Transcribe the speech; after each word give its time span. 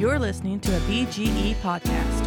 You're 0.00 0.18
listening 0.18 0.60
to 0.60 0.74
a 0.74 0.80
BGE 0.88 1.56
podcast. 1.56 2.24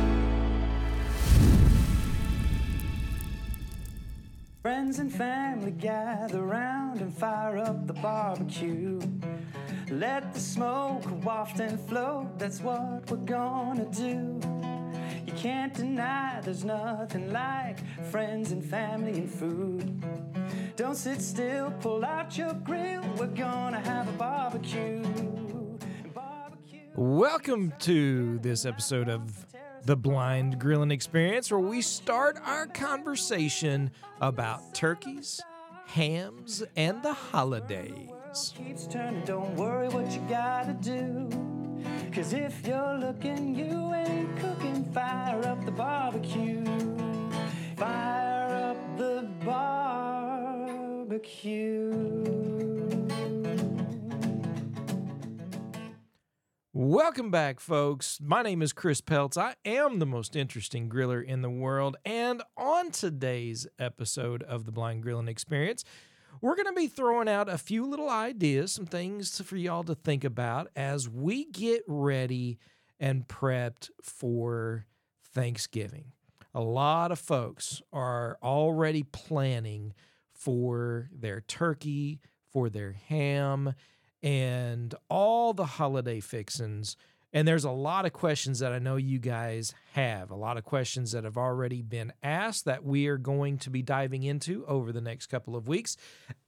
Friends 4.61 4.99
and 4.99 5.11
family 5.11 5.71
gather 5.71 6.43
round 6.43 7.01
and 7.01 7.11
fire 7.11 7.57
up 7.57 7.87
the 7.87 7.93
barbecue. 7.93 8.99
Let 9.89 10.35
the 10.35 10.39
smoke 10.39 11.03
waft 11.25 11.59
and 11.61 11.79
float, 11.89 12.37
that's 12.37 12.61
what 12.61 13.09
we're 13.09 13.17
gonna 13.25 13.85
do. 13.85 14.39
You 15.25 15.33
can't 15.33 15.73
deny 15.73 16.41
there's 16.43 16.63
nothing 16.63 17.33
like 17.33 17.79
friends 18.11 18.51
and 18.51 18.63
family 18.63 19.13
and 19.13 19.31
food. 19.31 19.99
Don't 20.75 20.95
sit 20.95 21.23
still, 21.23 21.71
pull 21.81 22.05
out 22.05 22.37
your 22.37 22.53
grill, 22.53 23.01
we're 23.17 23.25
gonna 23.25 23.79
have 23.79 24.07
a 24.07 24.11
barbecue. 24.11 25.01
Welcome 26.95 27.73
to 27.79 28.37
this 28.39 28.67
episode 28.67 29.09
of 29.09 29.47
the 29.83 29.95
Blind 29.95 30.59
Grilling 30.59 30.91
Experience, 30.91 31.49
where 31.49 31.59
we 31.59 31.81
start 31.81 32.37
our 32.45 32.67
conversation 32.67 33.89
about 34.21 34.75
turkeys, 34.75 35.41
hams, 35.87 36.61
and 36.75 37.01
the 37.01 37.13
holidays. 37.13 38.53
keeps 38.55 38.85
turning, 38.85 39.25
don't 39.25 39.55
worry 39.55 39.89
what 39.89 40.11
you 40.11 40.21
gotta 40.29 40.73
do. 40.73 41.29
Cause 42.13 42.31
if 42.31 42.63
you're 42.67 42.97
looking, 42.99 43.55
you 43.55 43.91
ain't 43.95 44.37
cooking. 44.37 44.85
Fire 44.93 45.43
up 45.47 45.65
the 45.65 45.71
barbecue. 45.71 46.63
Fire 47.75 48.71
up 48.71 48.97
the 48.99 49.27
barbecue. 49.43 50.33
Welcome 56.93 57.31
back, 57.31 57.59
folks. 57.59 58.19
My 58.21 58.43
name 58.43 58.61
is 58.61 58.71
Chris 58.71 59.01
Peltz. 59.01 59.35
I 59.35 59.55
am 59.65 59.97
the 59.97 60.05
most 60.05 60.35
interesting 60.35 60.89
griller 60.89 61.25
in 61.25 61.41
the 61.41 61.49
world. 61.49 61.97
And 62.05 62.43
on 62.55 62.91
today's 62.91 63.65
episode 63.79 64.43
of 64.43 64.65
the 64.65 64.71
Blind 64.71 65.01
Grilling 65.01 65.27
Experience, 65.27 65.83
we're 66.39 66.55
going 66.55 66.67
to 66.67 66.73
be 66.73 66.85
throwing 66.85 67.27
out 67.27 67.49
a 67.49 67.57
few 67.57 67.87
little 67.87 68.11
ideas, 68.11 68.73
some 68.73 68.85
things 68.85 69.41
for 69.41 69.57
y'all 69.57 69.83
to 69.85 69.95
think 69.95 70.23
about 70.23 70.67
as 70.75 71.09
we 71.09 71.45
get 71.45 71.81
ready 71.87 72.59
and 72.99 73.27
prepped 73.27 73.89
for 74.03 74.85
Thanksgiving. 75.33 76.11
A 76.53 76.61
lot 76.61 77.11
of 77.11 77.17
folks 77.17 77.81
are 77.91 78.37
already 78.43 79.01
planning 79.01 79.93
for 80.31 81.09
their 81.11 81.41
turkey, 81.41 82.21
for 82.51 82.69
their 82.69 82.91
ham, 82.91 83.73
and 84.23 84.95
all 85.09 85.53
the 85.53 85.65
holiday 85.65 86.21
fixins. 86.21 86.95
And 87.33 87.47
there's 87.47 87.65
a 87.65 87.71
lot 87.71 88.05
of 88.05 88.13
questions 88.13 88.59
that 88.59 88.71
I 88.71 88.79
know 88.79 88.95
you 88.95 89.19
guys 89.19 89.73
have, 89.93 90.31
a 90.31 90.35
lot 90.35 90.57
of 90.57 90.63
questions 90.63 91.11
that 91.11 91.23
have 91.23 91.37
already 91.37 91.81
been 91.81 92.13
asked 92.21 92.65
that 92.65 92.83
we 92.83 93.07
are 93.07 93.17
going 93.17 93.57
to 93.59 93.69
be 93.69 93.81
diving 93.81 94.23
into 94.23 94.65
over 94.65 94.91
the 94.91 95.01
next 95.01 95.27
couple 95.27 95.55
of 95.55 95.67
weeks 95.67 95.97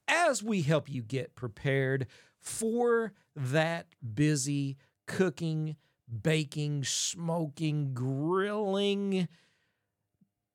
as 0.08 0.42
we 0.42 0.62
help 0.62 0.88
you 0.88 1.02
get 1.02 1.34
prepared 1.34 2.06
for 2.40 3.12
that 3.34 3.86
busy 4.14 4.76
cooking, 5.06 5.74
baking, 6.22 6.84
smoking, 6.84 7.92
grilling, 7.92 9.26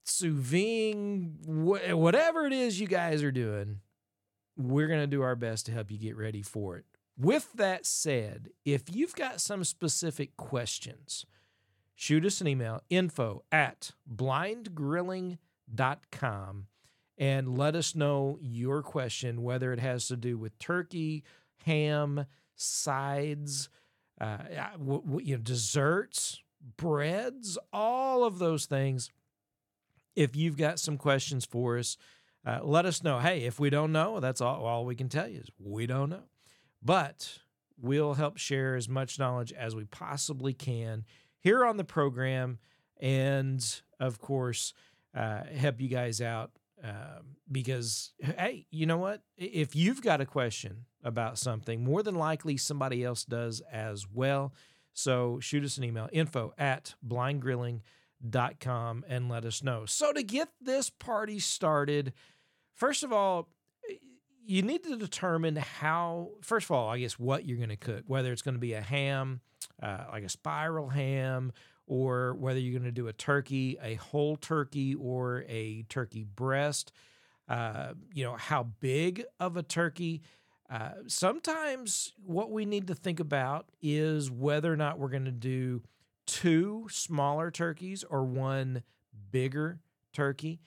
sous 0.05 0.33
vide, 0.33 1.45
whatever 1.45 2.45
it 2.45 2.53
is 2.53 2.79
you 2.79 2.87
guys 2.87 3.21
are 3.21 3.31
doing. 3.31 3.81
We're 4.57 4.87
going 4.87 5.01
to 5.01 5.07
do 5.07 5.21
our 5.21 5.35
best 5.35 5.65
to 5.65 5.73
help 5.73 5.91
you 5.91 5.97
get 5.97 6.17
ready 6.17 6.41
for 6.41 6.77
it. 6.77 6.85
With 7.21 7.53
that 7.53 7.85
said, 7.85 8.49
if 8.65 8.83
you've 8.91 9.13
got 9.13 9.39
some 9.41 9.63
specific 9.63 10.35
questions, 10.37 11.27
shoot 11.93 12.25
us 12.25 12.41
an 12.41 12.47
email 12.47 12.81
info 12.89 13.43
at 13.51 13.91
blindgrilling.com 14.11 16.65
and 17.19 17.55
let 17.55 17.75
us 17.75 17.93
know 17.93 18.39
your 18.41 18.81
question, 18.81 19.43
whether 19.43 19.71
it 19.71 19.79
has 19.79 20.07
to 20.07 20.17
do 20.17 20.35
with 20.35 20.57
turkey, 20.57 21.23
ham, 21.63 22.25
sides, 22.55 23.69
uh, 24.19 24.39
w- 24.79 25.19
you 25.21 25.37
know, 25.37 25.43
desserts, 25.43 26.41
breads, 26.75 27.55
all 27.71 28.23
of 28.23 28.39
those 28.39 28.65
things. 28.65 29.11
If 30.15 30.35
you've 30.35 30.57
got 30.57 30.79
some 30.79 30.97
questions 30.97 31.45
for 31.45 31.77
us, 31.77 31.97
uh, 32.43 32.61
let 32.63 32.87
us 32.87 33.03
know. 33.03 33.19
Hey, 33.19 33.43
if 33.43 33.59
we 33.59 33.69
don't 33.69 33.91
know, 33.91 34.19
that's 34.19 34.41
all, 34.41 34.65
all 34.65 34.85
we 34.85 34.95
can 34.95 35.07
tell 35.07 35.27
you 35.27 35.41
is 35.41 35.51
we 35.59 35.85
don't 35.85 36.09
know. 36.09 36.23
But 36.83 37.39
we'll 37.79 38.13
help 38.15 38.37
share 38.37 38.75
as 38.75 38.87
much 38.89 39.19
knowledge 39.19 39.51
as 39.53 39.75
we 39.75 39.85
possibly 39.85 40.53
can 40.53 41.05
here 41.39 41.65
on 41.65 41.77
the 41.77 41.83
program. 41.83 42.59
And 42.99 43.63
of 43.99 44.19
course, 44.19 44.73
uh, 45.15 45.43
help 45.55 45.81
you 45.81 45.89
guys 45.89 46.21
out 46.21 46.51
um, 46.83 47.35
because, 47.51 48.13
hey, 48.19 48.65
you 48.71 48.85
know 48.85 48.97
what? 48.97 49.21
If 49.37 49.75
you've 49.75 50.01
got 50.01 50.21
a 50.21 50.25
question 50.25 50.85
about 51.03 51.37
something, 51.37 51.83
more 51.83 52.01
than 52.03 52.15
likely 52.15 52.57
somebody 52.57 53.03
else 53.03 53.23
does 53.23 53.61
as 53.71 54.07
well. 54.11 54.53
So 54.93 55.39
shoot 55.39 55.63
us 55.63 55.77
an 55.77 55.83
email 55.83 56.09
info 56.11 56.53
at 56.57 56.95
blindgrilling.com 57.07 59.05
and 59.07 59.29
let 59.29 59.45
us 59.45 59.63
know. 59.63 59.85
So 59.85 60.11
to 60.11 60.23
get 60.23 60.49
this 60.59 60.89
party 60.89 61.39
started, 61.39 62.13
first 62.75 63.03
of 63.03 63.13
all, 63.13 63.47
you 64.45 64.61
need 64.61 64.83
to 64.83 64.97
determine 64.97 65.55
how, 65.55 66.29
first 66.41 66.65
of 66.65 66.71
all, 66.71 66.89
I 66.89 66.99
guess 66.99 67.19
what 67.19 67.45
you're 67.45 67.57
going 67.57 67.69
to 67.69 67.75
cook, 67.75 68.03
whether 68.07 68.31
it's 68.31 68.41
going 68.41 68.55
to 68.55 68.59
be 68.59 68.73
a 68.73 68.81
ham, 68.81 69.41
uh, 69.81 70.05
like 70.11 70.23
a 70.23 70.29
spiral 70.29 70.89
ham, 70.89 71.53
or 71.87 72.33
whether 72.35 72.59
you're 72.59 72.79
going 72.79 72.89
to 72.89 72.91
do 72.91 73.07
a 73.07 73.13
turkey, 73.13 73.77
a 73.81 73.95
whole 73.95 74.35
turkey, 74.35 74.95
or 74.95 75.43
a 75.47 75.83
turkey 75.89 76.23
breast. 76.23 76.91
Uh, 77.47 77.93
you 78.13 78.23
know, 78.23 78.35
how 78.37 78.63
big 78.63 79.23
of 79.39 79.57
a 79.57 79.63
turkey. 79.63 80.21
Uh, 80.69 80.91
sometimes 81.07 82.13
what 82.25 82.49
we 82.49 82.65
need 82.65 82.87
to 82.87 82.95
think 82.95 83.19
about 83.19 83.65
is 83.81 84.31
whether 84.31 84.71
or 84.71 84.77
not 84.77 84.97
we're 84.97 85.09
going 85.09 85.25
to 85.25 85.31
do 85.31 85.81
two 86.25 86.87
smaller 86.89 87.51
turkeys 87.51 88.05
or 88.09 88.23
one 88.23 88.83
bigger 89.31 89.81
turkey. 90.13 90.61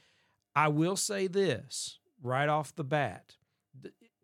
I 0.55 0.69
will 0.69 0.97
say 0.97 1.27
this 1.27 1.99
right 2.23 2.49
off 2.49 2.75
the 2.77 2.84
bat. 2.84 3.37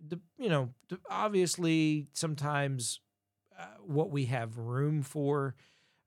The, 0.07 0.21
you 0.39 0.49
know, 0.49 0.71
obviously, 1.11 2.09
sometimes 2.13 3.01
uh, 3.59 3.65
what 3.85 4.11
we 4.11 4.27
have 4.27 4.57
room 4.57 5.03
for 5.03 5.55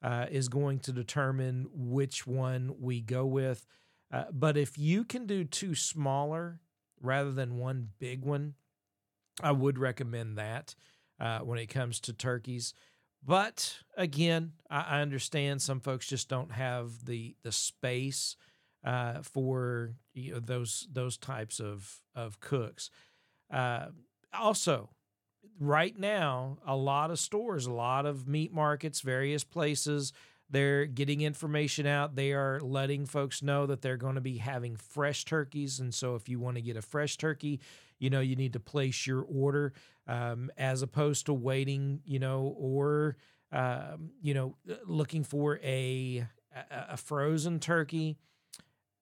uh, 0.02 0.26
is 0.30 0.50
going 0.50 0.80
to 0.80 0.92
determine 0.92 1.68
which 1.74 2.28
one 2.28 2.76
we 2.80 3.02
go 3.02 3.26
with. 3.26 3.66
Uh, 4.12 4.26
but 4.32 4.58
if 4.58 4.78
you 4.78 5.04
can 5.04 5.26
do 5.26 5.44
two 5.44 5.76
smaller 5.76 6.60
rather 7.02 7.32
than 7.32 7.58
one 7.58 7.90
big 8.00 8.24
one, 8.24 8.56
I 9.42 9.52
would 9.52 9.78
recommend 9.78 10.38
that 10.38 10.76
uh, 11.20 11.40
when 11.40 11.58
it 11.58 11.68
comes 11.68 12.00
to 12.02 12.14
turkeys. 12.14 12.74
But 13.26 13.78
again, 13.96 14.54
I, 14.70 14.98
I, 14.98 15.02
understand 15.02 15.62
some 15.62 15.80
folks 15.80 16.08
just 16.08 16.28
don't 16.28 16.52
have 16.52 17.06
the 17.06 17.36
the 17.44 17.54
space 17.54 18.36
uh, 18.84 19.22
for 19.22 19.94
you 20.14 20.34
know, 20.34 20.40
those 20.40 20.88
those 20.92 21.18
types 21.18 21.60
of 21.60 22.02
of 22.14 22.40
cooks. 22.42 22.90
Uh, 23.54 23.88
also, 24.34 24.90
right 25.60 25.98
now, 25.98 26.58
a 26.66 26.76
lot 26.76 27.12
of 27.12 27.20
stores, 27.20 27.66
a 27.68 27.72
lot 27.72 28.06
of 28.06 28.28
meat 28.28 28.52
markets, 28.52 29.02
various 29.02 29.44
places, 29.44 30.12
they're 30.50 30.86
getting 30.86 31.22
information 31.22 31.86
out. 31.86 32.16
They 32.16 32.34
are 32.34 32.60
letting 32.60 33.06
folks 33.06 33.42
know 33.42 33.66
that 33.68 33.82
they're 33.82 33.98
going 33.98 34.16
to 34.16 34.22
be 34.22 34.38
having 34.38 34.76
fresh 34.76 35.26
turkeys. 35.26 35.80
And 35.80 35.94
so, 35.94 36.16
if 36.16 36.28
you 36.28 36.40
want 36.40 36.56
to 36.56 36.62
get 36.62 36.78
a 36.78 36.82
fresh 36.82 37.18
turkey, 37.18 37.60
you 38.00 38.10
know, 38.10 38.20
you 38.20 38.36
need 38.36 38.54
to 38.54 38.60
place 38.60 39.08
your 39.08 39.22
order 39.22 39.74
um, 40.08 40.52
as 40.58 40.82
opposed 40.82 41.28
to 41.28 41.34
waiting, 41.34 42.02
you 42.06 42.20
know, 42.20 42.56
or, 42.58 43.18
um, 43.52 44.12
you 44.22 44.34
know, 44.34 44.56
looking 44.86 45.24
for 45.24 45.60
a, 45.64 46.28
a 46.72 46.98
frozen 46.98 47.60
turkey 47.60 48.18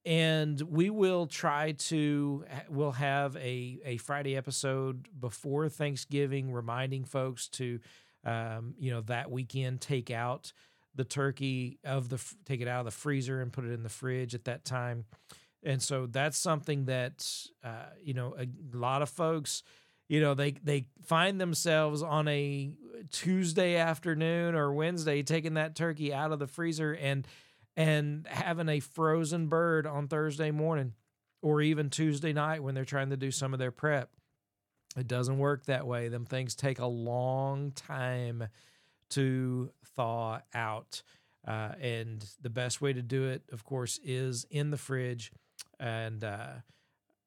and 0.05 0.59
we 0.61 0.89
will 0.89 1.27
try 1.27 1.73
to 1.73 2.43
we'll 2.69 2.91
have 2.91 3.35
a, 3.37 3.79
a 3.85 3.97
friday 3.97 4.35
episode 4.35 5.07
before 5.19 5.69
thanksgiving 5.69 6.51
reminding 6.51 7.05
folks 7.05 7.47
to 7.47 7.79
um, 8.25 8.75
you 8.79 8.91
know 8.91 9.01
that 9.01 9.29
weekend 9.31 9.81
take 9.81 10.11
out 10.11 10.53
the 10.95 11.03
turkey 11.03 11.79
of 11.83 12.09
the 12.09 12.23
take 12.45 12.61
it 12.61 12.67
out 12.67 12.79
of 12.79 12.85
the 12.85 12.91
freezer 12.91 13.41
and 13.41 13.53
put 13.53 13.65
it 13.65 13.71
in 13.71 13.83
the 13.83 13.89
fridge 13.89 14.35
at 14.35 14.45
that 14.45 14.65
time. 14.65 15.05
And 15.63 15.81
so 15.81 16.07
that's 16.07 16.37
something 16.37 16.85
that 16.85 17.25
uh, 17.63 17.91
you 18.03 18.13
know 18.13 18.35
a 18.37 18.47
lot 18.75 19.01
of 19.01 19.09
folks 19.09 19.63
you 20.09 20.19
know 20.19 20.33
they 20.33 20.51
they 20.63 20.85
find 21.05 21.39
themselves 21.39 22.01
on 22.01 22.27
a 22.27 22.71
tuesday 23.11 23.77
afternoon 23.77 24.55
or 24.55 24.73
wednesday 24.73 25.23
taking 25.23 25.55
that 25.55 25.75
turkey 25.75 26.13
out 26.13 26.31
of 26.31 26.39
the 26.39 26.47
freezer 26.47 26.93
and 26.93 27.25
and 27.75 28.27
having 28.27 28.69
a 28.69 28.79
frozen 28.79 29.47
bird 29.47 29.87
on 29.87 30.07
Thursday 30.07 30.51
morning 30.51 30.93
or 31.41 31.61
even 31.61 31.89
Tuesday 31.89 32.33
night 32.33 32.63
when 32.63 32.75
they're 32.75 32.85
trying 32.85 33.09
to 33.09 33.17
do 33.17 33.31
some 33.31 33.53
of 33.53 33.59
their 33.59 33.71
prep. 33.71 34.11
It 34.97 35.07
doesn't 35.07 35.37
work 35.37 35.65
that 35.65 35.87
way. 35.87 36.09
Them 36.09 36.25
things 36.25 36.55
take 36.55 36.79
a 36.79 36.85
long 36.85 37.71
time 37.71 38.47
to 39.11 39.71
thaw 39.95 40.41
out. 40.53 41.01
Uh, 41.47 41.71
and 41.79 42.25
the 42.41 42.49
best 42.49 42.81
way 42.81 42.93
to 42.93 43.01
do 43.01 43.29
it, 43.29 43.43
of 43.51 43.63
course, 43.63 43.99
is 44.03 44.45
in 44.51 44.69
the 44.69 44.77
fridge 44.77 45.31
and 45.79 46.23
uh, 46.23 46.47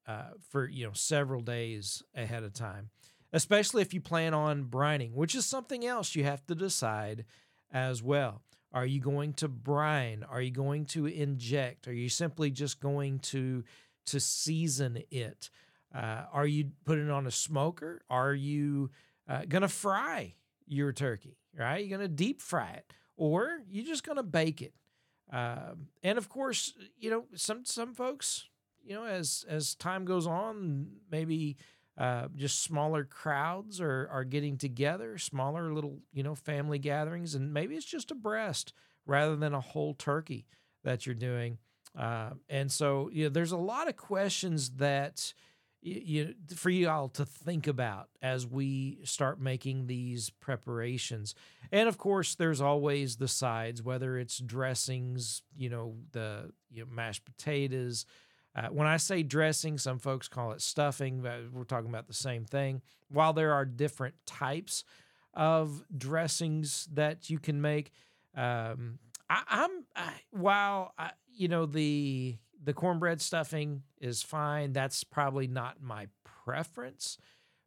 uh, 0.07 0.29
for 0.49 0.67
you 0.67 0.85
know 0.85 0.93
several 0.93 1.41
days 1.41 2.03
ahead 2.15 2.43
of 2.43 2.53
time. 2.53 2.89
Especially 3.33 3.81
if 3.81 3.93
you 3.93 3.99
plan 3.99 4.33
on 4.33 4.65
brining, 4.65 5.13
which 5.13 5.35
is 5.35 5.45
something 5.45 5.85
else 5.85 6.15
you 6.15 6.23
have 6.23 6.45
to 6.45 6.55
decide 6.55 7.25
as 7.71 8.01
well. 8.01 8.44
Are 8.75 8.85
you 8.85 8.99
going 8.99 9.31
to 9.35 9.47
brine? 9.47 10.25
Are 10.29 10.41
you 10.41 10.51
going 10.51 10.83
to 10.87 11.05
inject? 11.05 11.87
Are 11.87 11.93
you 11.93 12.09
simply 12.09 12.51
just 12.51 12.81
going 12.81 13.19
to 13.19 13.63
to 14.07 14.19
season 14.19 14.99
it? 15.09 15.49
Uh, 15.95 16.23
are 16.33 16.45
you 16.45 16.71
putting 16.83 17.05
it 17.05 17.11
on 17.11 17.25
a 17.25 17.31
smoker? 17.31 18.01
Are 18.09 18.33
you 18.33 18.91
uh, 19.29 19.43
going 19.47 19.61
to 19.61 19.69
fry 19.69 20.35
your 20.67 20.91
turkey? 20.91 21.37
Right? 21.57 21.85
You're 21.85 21.97
going 21.97 22.09
to 22.09 22.13
deep 22.13 22.41
fry 22.41 22.71
it, 22.71 22.91
or 23.15 23.59
you're 23.71 23.85
just 23.85 24.03
going 24.03 24.17
to 24.17 24.23
bake 24.23 24.61
it. 24.61 24.73
Um, 25.31 25.87
and 26.03 26.17
of 26.17 26.27
course, 26.27 26.73
you 26.99 27.09
know 27.09 27.25
some 27.33 27.63
some 27.63 27.93
folks, 27.93 28.43
you 28.83 28.93
know, 28.93 29.05
as 29.05 29.45
as 29.47 29.73
time 29.73 30.03
goes 30.03 30.27
on, 30.27 30.87
maybe 31.09 31.55
uh, 31.97 32.27
just 32.35 32.63
smaller 32.63 33.03
crowds 33.03 33.79
are 33.79 34.07
are 34.11 34.23
getting 34.23 34.57
together, 34.57 35.17
smaller 35.17 35.73
little 35.73 35.99
you 36.13 36.23
know 36.23 36.35
family 36.35 36.79
gatherings, 36.79 37.35
and 37.35 37.53
maybe 37.53 37.75
it's 37.75 37.85
just 37.85 38.11
a 38.11 38.15
breast 38.15 38.73
rather 39.05 39.35
than 39.35 39.53
a 39.53 39.61
whole 39.61 39.93
turkey 39.93 40.45
that 40.83 41.05
you're 41.05 41.15
doing. 41.15 41.57
Uh, 41.97 42.31
and 42.49 42.71
so, 42.71 43.09
you 43.11 43.23
know, 43.23 43.29
there's 43.29 43.51
a 43.51 43.57
lot 43.57 43.87
of 43.87 43.95
questions 43.95 44.71
that 44.71 45.33
you, 45.81 46.01
you 46.03 46.35
for 46.55 46.69
you 46.69 46.89
all 46.89 47.07
to 47.09 47.25
think 47.25 47.67
about 47.67 48.09
as 48.21 48.45
we 48.45 48.99
start 49.03 49.39
making 49.39 49.87
these 49.87 50.29
preparations. 50.29 51.35
And 51.71 51.87
of 51.87 51.97
course, 51.97 52.35
there's 52.35 52.61
always 52.61 53.15
the 53.17 53.27
sides, 53.27 53.81
whether 53.81 54.17
it's 54.17 54.39
dressings, 54.39 55.41
you 55.55 55.69
know, 55.69 55.95
the 56.11 56.51
you 56.71 56.81
know, 56.83 56.91
mashed 56.91 57.23
potatoes. 57.23 58.05
Uh, 58.55 58.67
when 58.67 58.87
I 58.87 58.97
say 58.97 59.21
dressing, 59.21 59.77
some 59.77 59.99
folks 59.99 60.27
call 60.27 60.51
it 60.51 60.61
stuffing. 60.61 61.21
But 61.21 61.51
we're 61.51 61.63
talking 61.63 61.89
about 61.89 62.07
the 62.07 62.13
same 62.13 62.45
thing. 62.45 62.81
While 63.09 63.33
there 63.33 63.53
are 63.53 63.65
different 63.65 64.15
types 64.25 64.83
of 65.33 65.83
dressings 65.95 66.87
that 66.93 67.29
you 67.29 67.39
can 67.39 67.61
make, 67.61 67.91
um, 68.35 68.99
I, 69.29 69.43
I'm 69.47 69.71
I, 69.95 70.13
while 70.31 70.93
I, 70.97 71.11
you 71.33 71.47
know 71.47 71.65
the 71.65 72.37
the 72.63 72.73
cornbread 72.73 73.21
stuffing 73.21 73.83
is 73.99 74.23
fine. 74.23 74.73
That's 74.73 75.03
probably 75.03 75.47
not 75.47 75.81
my 75.81 76.07
preference, 76.23 77.17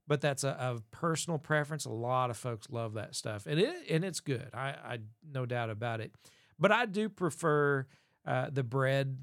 but 0.07 0.21
that's 0.21 0.45
a, 0.45 0.49
a, 0.49 0.81
personal 0.91 1.39
preference. 1.39 1.85
A 1.85 1.91
lot 1.91 2.31
of 2.31 2.37
folks 2.37 2.69
love 2.71 2.95
that 2.95 3.15
stuff, 3.15 3.47
and 3.47 3.61
it 3.61 3.75
and 3.91 4.05
it's 4.05 4.21
good. 4.21 4.51
I, 4.55 4.69
I 4.69 4.99
no 5.31 5.47
doubt 5.47 5.71
about 5.71 6.01
it. 6.01 6.13
But 6.59 6.73
I 6.73 6.87
do 6.87 7.09
prefer 7.09 7.87
uh, 8.27 8.49
the 8.51 8.65
bread 8.65 9.19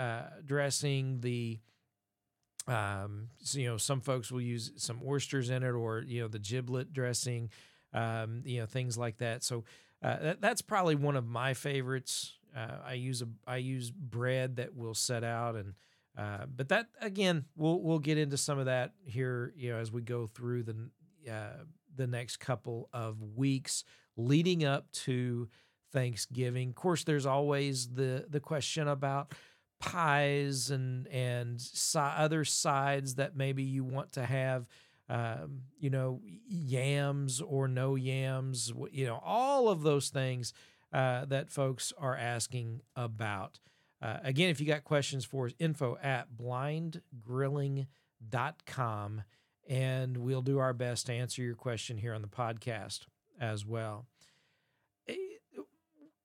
uh, 0.00 0.22
dressing. 0.44 1.20
The 1.20 1.58
um, 2.66 3.28
so, 3.42 3.58
you 3.58 3.68
know, 3.68 3.76
some 3.76 4.00
folks 4.00 4.30
will 4.30 4.40
use 4.40 4.72
some 4.76 5.00
oysters 5.06 5.50
in 5.50 5.62
it, 5.62 5.70
or 5.70 6.02
you 6.06 6.22
know, 6.22 6.28
the 6.28 6.38
giblet 6.38 6.92
dressing. 6.92 7.50
Um, 7.92 8.42
you 8.44 8.60
know, 8.60 8.66
things 8.66 8.96
like 8.96 9.18
that. 9.18 9.42
So 9.42 9.64
uh, 10.02 10.16
that, 10.20 10.40
that's 10.40 10.62
probably 10.62 10.94
one 10.94 11.16
of 11.16 11.26
my 11.26 11.54
favorites. 11.54 12.38
Uh, 12.56 12.78
I 12.86 12.92
use 12.94 13.22
a 13.22 13.28
I 13.46 13.56
use 13.56 13.90
bread 13.90 14.56
that 14.56 14.76
will 14.76 14.94
set 14.94 15.22
out 15.24 15.54
and 15.56 15.74
uh, 16.18 16.46
but 16.54 16.68
that 16.68 16.86
again 17.00 17.44
we'll 17.56 17.80
we'll 17.80 18.00
get 18.00 18.18
into 18.18 18.36
some 18.36 18.58
of 18.58 18.66
that 18.66 18.92
here 19.04 19.52
you 19.56 19.70
know 19.70 19.78
as 19.78 19.92
we 19.92 20.02
go 20.02 20.26
through 20.26 20.64
the 20.64 20.76
uh, 21.30 21.64
the 21.94 22.08
next 22.08 22.38
couple 22.38 22.88
of 22.92 23.22
weeks 23.36 23.84
leading 24.16 24.64
up 24.64 24.90
to 24.92 25.48
Thanksgiving. 25.92 26.70
Of 26.70 26.74
course, 26.74 27.04
there's 27.04 27.26
always 27.26 27.88
the 27.88 28.26
the 28.28 28.40
question 28.40 28.88
about 28.88 29.32
pies 29.80 30.70
and 30.70 31.06
and 31.08 31.60
si- 31.60 31.98
other 31.98 32.44
sides 32.44 33.16
that 33.16 33.36
maybe 33.36 33.62
you 33.62 33.84
want 33.84 34.12
to 34.12 34.24
have. 34.24 34.66
Um, 35.08 35.62
you 35.76 35.90
know, 35.90 36.20
yams 36.46 37.40
or 37.40 37.66
no 37.66 37.96
yams, 37.96 38.72
you 38.92 39.06
know, 39.06 39.20
all 39.24 39.68
of 39.68 39.82
those 39.82 40.08
things 40.08 40.52
uh, 40.92 41.24
that 41.24 41.50
folks 41.50 41.92
are 41.98 42.16
asking 42.16 42.82
about. 42.94 43.58
Uh, 44.00 44.18
again, 44.22 44.50
if 44.50 44.60
you 44.60 44.66
got 44.66 44.84
questions 44.84 45.24
for 45.24 45.46
us, 45.46 45.52
info 45.58 45.98
at 46.02 46.28
blindgrilling.com, 46.36 49.22
and 49.68 50.16
we'll 50.16 50.42
do 50.42 50.58
our 50.58 50.72
best 50.72 51.06
to 51.06 51.12
answer 51.12 51.42
your 51.42 51.56
question 51.56 51.98
here 51.98 52.14
on 52.14 52.22
the 52.22 52.28
podcast 52.28 53.00
as 53.40 53.66
well. 53.66 54.06
Eh, 55.08 55.14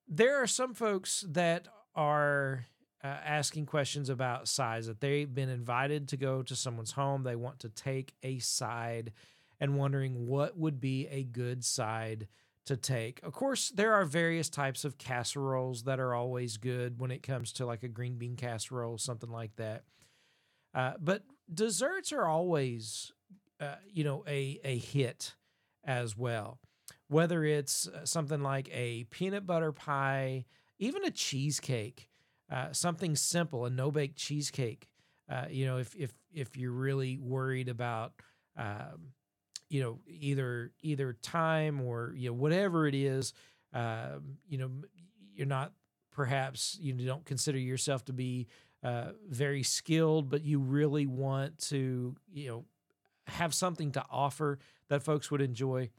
there 0.07 0.41
are 0.41 0.47
some 0.47 0.73
folks 0.73 1.25
that 1.27 1.67
are 1.95 2.65
uh, 3.05 3.19
asking 3.23 3.67
questions 3.67 4.09
about 4.09 4.47
sides 4.47 4.87
that 4.87 4.99
they've 4.99 5.31
been 5.31 5.49
invited 5.49 6.07
to 6.07 6.17
go 6.17 6.41
to 6.41 6.55
someone's 6.55 6.93
home. 6.93 7.21
They 7.21 7.35
want 7.35 7.59
to 7.59 7.69
take 7.69 8.15
a 8.23 8.39
side 8.39 9.11
and 9.59 9.77
wondering 9.77 10.25
what 10.25 10.57
would 10.57 10.81
be 10.81 11.07
a 11.09 11.23
good 11.23 11.63
side 11.63 12.27
to 12.65 12.75
take. 12.75 13.21
Of 13.21 13.33
course, 13.33 13.69
there 13.69 13.93
are 13.93 14.05
various 14.05 14.49
types 14.49 14.85
of 14.85 14.97
casseroles 14.97 15.83
that 15.83 15.99
are 15.99 16.15
always 16.15 16.57
good 16.57 16.99
when 16.99 17.11
it 17.11 17.21
comes 17.21 17.53
to 17.53 17.65
like 17.67 17.83
a 17.83 17.87
green 17.87 18.17
bean 18.17 18.35
casserole, 18.35 18.97
something 18.97 19.29
like 19.29 19.55
that. 19.57 19.83
Uh, 20.73 20.93
but 20.99 21.21
desserts 21.53 22.11
are 22.11 22.25
always, 22.25 23.11
uh, 23.59 23.75
you 23.87 24.03
know, 24.03 24.23
a 24.27 24.59
a 24.63 24.79
hit 24.79 25.35
as 25.83 26.17
well. 26.17 26.59
Whether 27.07 27.43
it's 27.43 27.87
uh, 27.87 28.03
something 28.03 28.41
like 28.41 28.67
a 28.73 29.03
peanut 29.11 29.45
butter 29.45 29.71
pie, 29.71 30.45
even 30.79 31.05
a 31.05 31.11
cheesecake, 31.11 32.09
uh, 32.51 32.71
something 32.71 33.15
simple, 33.15 33.65
a 33.65 33.69
no 33.69 33.91
bake 33.91 34.15
cheesecake. 34.15 34.87
Uh, 35.29 35.45
you 35.49 35.65
know, 35.65 35.77
if 35.77 35.95
if 35.95 36.13
if 36.33 36.55
you're 36.55 36.71
really 36.71 37.17
worried 37.17 37.69
about 37.69 38.13
um, 38.57 39.13
you 39.69 39.81
know 39.81 39.99
either 40.07 40.71
either 40.81 41.13
time 41.13 41.81
or 41.81 42.13
you 42.15 42.29
know 42.29 42.33
whatever 42.33 42.87
it 42.87 42.95
is 42.95 43.33
um, 43.73 44.37
you 44.47 44.57
know 44.57 44.69
you're 45.33 45.47
not 45.47 45.73
perhaps 46.11 46.77
you 46.79 46.93
don't 46.93 47.25
consider 47.25 47.57
yourself 47.57 48.05
to 48.05 48.13
be 48.13 48.47
uh, 48.83 49.09
very 49.27 49.63
skilled 49.63 50.29
but 50.29 50.43
you 50.43 50.59
really 50.59 51.05
want 51.05 51.57
to 51.57 52.15
you 52.31 52.47
know 52.47 52.65
have 53.27 53.53
something 53.53 53.91
to 53.91 54.03
offer 54.11 54.59
that 54.89 55.01
folks 55.03 55.31
would 55.31 55.41
enjoy 55.41 55.89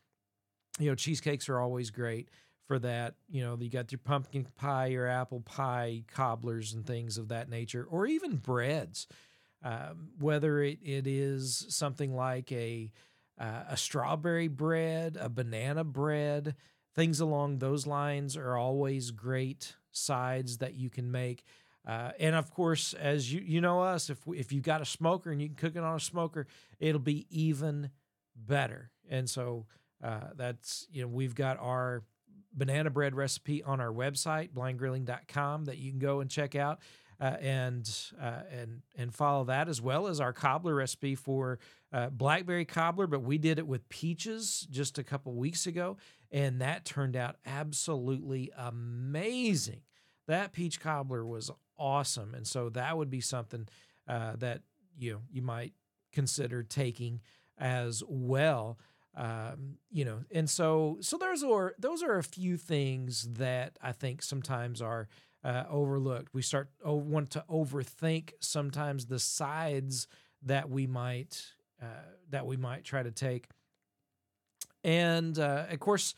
you 0.78 0.88
know 0.88 0.94
cheesecakes 0.94 1.48
are 1.48 1.60
always 1.60 1.90
great 1.90 2.31
for 2.66 2.78
that 2.78 3.14
you 3.28 3.42
know 3.42 3.56
you 3.60 3.70
got 3.70 3.93
your 3.93 4.00
pumpkin 4.05 4.46
pie 4.56 4.86
your 4.86 5.06
apple 5.06 5.41
pie 5.41 6.02
cobblers 6.12 6.72
and 6.72 6.86
things 6.86 7.17
of 7.19 7.29
that 7.29 7.48
nature 7.48 7.86
or 7.88 8.06
even 8.06 8.36
breads 8.36 9.06
um, 9.62 10.10
whether 10.19 10.62
it, 10.62 10.79
it 10.82 11.06
is 11.06 11.67
something 11.69 12.14
like 12.14 12.52
a 12.52 12.93
uh, 13.38 13.64
a 13.70 13.76
strawberry 13.76 14.48
bread, 14.48 15.19
a 15.20 15.29
banana 15.29 15.84
bread, 15.84 16.55
things 16.94 17.20
along 17.20 17.58
those 17.58 17.86
lines 17.86 18.36
are 18.36 18.56
always 18.56 19.10
great 19.10 19.74
sides 19.91 20.58
that 20.58 20.74
you 20.74 20.88
can 20.88 21.10
make. 21.10 21.44
Uh, 21.86 22.12
and 22.19 22.34
of 22.34 22.50
course, 22.52 22.94
as 22.94 23.32
you 23.32 23.41
you 23.41 23.60
know 23.60 23.82
us, 23.82 24.10
if 24.10 24.26
we, 24.26 24.38
if 24.38 24.52
you 24.52 24.60
got 24.60 24.81
a 24.81 24.86
smoker 24.86 25.31
and 25.31 25.41
you 25.41 25.48
can 25.48 25.56
cook 25.56 25.76
it 25.76 25.84
on 25.84 25.96
a 25.96 26.00
smoker, 26.00 26.46
it'll 26.81 27.00
be 27.00 27.26
even 27.31 27.91
better. 28.34 28.91
And 29.08 29.29
so 29.29 29.67
uh, 30.02 30.29
that's 30.34 30.86
you 30.91 31.02
know 31.02 31.08
we've 31.08 31.34
got 31.34 31.58
our 31.60 32.02
banana 32.56 32.91
bread 32.91 33.15
recipe 33.15 33.63
on 33.63 33.81
our 33.81 33.93
website 33.93 34.51
blindgrilling.com 34.51 35.67
that 35.67 35.79
you 35.79 35.91
can 35.91 35.98
go 35.98 36.20
and 36.20 36.31
check 36.31 36.55
out 36.55 36.81
uh, 37.20 37.36
and 37.41 37.91
uh, 38.20 38.41
and 38.51 38.82
and 38.96 39.15
follow 39.15 39.44
that 39.44 39.69
as 39.69 39.81
well 39.81 40.06
as 40.06 40.20
our 40.20 40.32
cobbler 40.32 40.75
recipe 40.75 41.15
for 41.15 41.58
uh, 41.93 42.10
blackberry 42.10 42.65
cobbler. 42.65 43.06
But 43.06 43.22
we 43.22 43.39
did 43.39 43.58
it 43.58 43.67
with 43.67 43.89
peaches 43.89 44.67
just 44.70 44.98
a 44.98 45.05
couple 45.05 45.34
weeks 45.34 45.67
ago, 45.67 45.96
and 46.31 46.60
that 46.60 46.84
turned 46.84 47.17
out 47.17 47.36
absolutely 47.46 48.51
amazing. 48.56 49.81
That 50.27 50.53
peach 50.53 50.81
cobbler 50.81 51.25
was 51.25 51.51
awesome, 51.79 52.34
and 52.34 52.46
so 52.46 52.69
that 52.70 52.96
would 52.98 53.10
be 53.10 53.20
something 53.20 53.69
uh, 54.06 54.36
that 54.36 54.63
you 54.98 55.22
you 55.32 55.43
might 55.43 55.72
consider 56.13 56.63
taking 56.63 57.20
as 57.58 58.03
well. 58.06 58.79
Um, 59.17 59.79
you 59.91 60.05
know, 60.05 60.19
and 60.31 60.49
so 60.49 60.99
so 61.01 61.17
there's 61.17 61.43
or 61.43 61.75
those 61.79 62.03
are 62.03 62.19
a 62.19 62.23
few 62.23 62.58
things 62.58 63.27
that 63.35 63.79
I 63.81 63.93
think 63.93 64.23
sometimes 64.23 64.82
are 64.82 65.08
uh, 65.43 65.65
overlooked. 65.70 66.35
We 66.35 66.43
start 66.43 66.69
oh, 66.85 66.96
want 66.96 67.31
to 67.31 67.44
overthink 67.49 68.32
sometimes 68.41 69.06
the 69.06 69.19
sides 69.19 70.06
that 70.43 70.69
we 70.69 70.87
might 70.87 71.43
uh, 71.81 71.87
that 72.29 72.46
we 72.46 72.58
might 72.58 72.85
try 72.85 73.03
to 73.03 73.11
take, 73.11 73.49
and 74.85 75.39
uh, 75.39 75.65
of 75.70 75.81
course. 75.81 76.15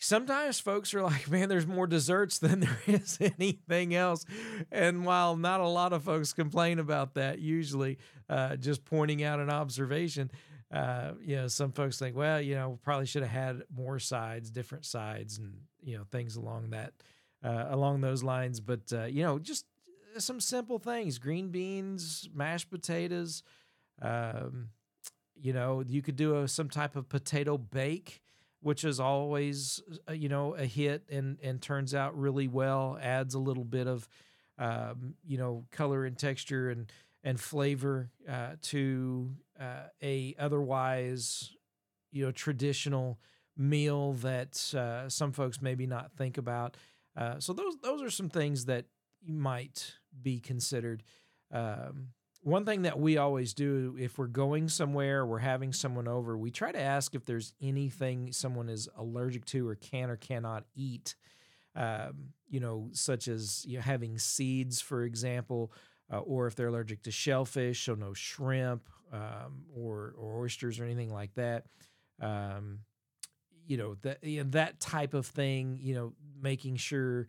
Sometimes 0.00 0.60
folks 0.60 0.94
are 0.94 1.02
like, 1.02 1.28
man, 1.30 1.48
there's 1.48 1.66
more 1.66 1.88
desserts 1.88 2.38
than 2.38 2.60
there 2.60 2.78
is 2.86 3.18
anything 3.20 3.96
else. 3.96 4.24
And 4.70 5.04
while 5.04 5.36
not 5.36 5.58
a 5.58 5.66
lot 5.66 5.92
of 5.92 6.04
folks 6.04 6.32
complain 6.32 6.78
about 6.78 7.14
that, 7.14 7.40
usually 7.40 7.98
uh, 8.28 8.54
just 8.54 8.84
pointing 8.84 9.24
out 9.24 9.40
an 9.40 9.50
observation, 9.50 10.30
uh, 10.72 11.12
you 11.24 11.36
know, 11.36 11.48
some 11.48 11.72
folks 11.72 11.98
think, 11.98 12.14
well, 12.14 12.40
you 12.40 12.54
know, 12.54 12.78
probably 12.82 13.06
should 13.06 13.22
have 13.22 13.30
had 13.30 13.62
more 13.74 13.98
sides, 13.98 14.50
different 14.50 14.84
sides, 14.84 15.38
and 15.38 15.54
you 15.82 15.96
know, 15.96 16.04
things 16.10 16.36
along 16.36 16.70
that, 16.70 16.92
uh, 17.42 17.66
along 17.70 18.02
those 18.02 18.22
lines. 18.22 18.60
But 18.60 18.92
uh, 18.92 19.04
you 19.04 19.22
know, 19.22 19.38
just 19.38 19.64
some 20.18 20.40
simple 20.40 20.78
things: 20.78 21.18
green 21.18 21.48
beans, 21.48 22.28
mashed 22.34 22.70
potatoes. 22.70 23.42
Um, 24.02 24.68
you 25.40 25.52
know, 25.52 25.82
you 25.86 26.02
could 26.02 26.16
do 26.16 26.36
a, 26.36 26.48
some 26.48 26.68
type 26.68 26.96
of 26.96 27.08
potato 27.08 27.56
bake, 27.56 28.20
which 28.60 28.84
is 28.84 29.00
always, 29.00 29.80
uh, 30.08 30.12
you 30.12 30.28
know, 30.28 30.54
a 30.54 30.66
hit 30.66 31.04
and 31.10 31.38
and 31.42 31.62
turns 31.62 31.94
out 31.94 32.18
really 32.18 32.48
well. 32.48 32.98
Adds 33.00 33.34
a 33.34 33.38
little 33.38 33.64
bit 33.64 33.86
of, 33.86 34.06
um, 34.58 35.14
you 35.26 35.38
know, 35.38 35.64
color 35.70 36.04
and 36.04 36.18
texture 36.18 36.68
and 36.68 36.92
and 37.22 37.40
flavor 37.40 38.10
uh, 38.28 38.52
to 38.62 39.34
uh, 39.60 39.88
a 40.02 40.34
otherwise, 40.38 41.50
you 42.10 42.24
know, 42.24 42.32
traditional 42.32 43.18
meal 43.56 44.12
that 44.14 44.74
uh, 44.74 45.08
some 45.08 45.32
folks 45.32 45.60
maybe 45.60 45.86
not 45.86 46.12
think 46.12 46.38
about. 46.38 46.76
Uh, 47.16 47.40
so 47.40 47.52
those 47.52 47.76
those 47.82 48.02
are 48.02 48.10
some 48.10 48.28
things 48.28 48.66
that 48.66 48.86
might 49.26 49.94
be 50.22 50.38
considered. 50.38 51.02
Um, 51.52 52.08
one 52.42 52.64
thing 52.64 52.82
that 52.82 52.98
we 52.98 53.18
always 53.18 53.52
do 53.52 53.96
if 53.98 54.16
we're 54.16 54.26
going 54.28 54.68
somewhere, 54.68 55.26
we're 55.26 55.38
having 55.38 55.72
someone 55.72 56.06
over, 56.06 56.38
we 56.38 56.50
try 56.50 56.70
to 56.70 56.80
ask 56.80 57.14
if 57.14 57.24
there's 57.24 57.52
anything 57.60 58.32
someone 58.32 58.68
is 58.68 58.88
allergic 58.96 59.44
to 59.46 59.68
or 59.68 59.74
can 59.74 60.08
or 60.08 60.16
cannot 60.16 60.64
eat. 60.74 61.16
Um, 61.74 62.32
you 62.48 62.60
know, 62.60 62.88
such 62.92 63.28
as 63.28 63.64
you 63.66 63.76
know, 63.76 63.82
having 63.82 64.18
seeds, 64.18 64.80
for 64.80 65.02
example, 65.02 65.72
uh, 66.12 66.18
or 66.18 66.46
if 66.46 66.54
they're 66.54 66.68
allergic 66.68 67.02
to 67.02 67.10
shellfish, 67.10 67.84
so 67.84 67.94
no 67.94 68.14
shrimp 68.14 68.88
um, 69.12 69.64
or 69.74 70.14
or 70.16 70.40
oysters 70.40 70.80
or 70.80 70.84
anything 70.84 71.12
like 71.12 71.34
that. 71.34 71.66
Um, 72.20 72.80
you 73.66 73.76
know 73.76 73.96
that 74.02 74.22
you 74.24 74.42
know, 74.42 74.50
that 74.50 74.80
type 74.80 75.14
of 75.14 75.26
thing. 75.26 75.78
You 75.80 75.94
know, 75.94 76.12
making 76.40 76.76
sure 76.76 77.26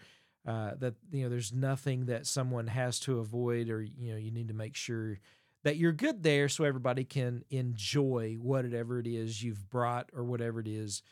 uh, 0.48 0.72
that 0.80 0.96
you 1.12 1.24
know 1.24 1.30
there's 1.30 1.54
nothing 1.54 2.06
that 2.06 2.26
someone 2.26 2.68
has 2.68 3.00
to 3.02 3.20
avoid, 3.20 3.70
or 3.70 3.82
you 3.82 4.12
know 4.12 4.18
you 4.18 4.32
need 4.32 4.48
to 4.48 4.54
make 4.54 4.76
sure 4.76 5.20
that 5.64 5.76
you're 5.76 5.92
good 5.92 6.24
there 6.24 6.48
so 6.48 6.64
everybody 6.64 7.04
can 7.04 7.44
enjoy 7.50 8.38
whatever 8.40 9.00
it 9.00 9.08
is 9.08 9.44
you've 9.44 9.70
brought 9.70 10.10
or 10.16 10.24
whatever 10.24 10.62
it 10.62 10.68
is 10.68 11.04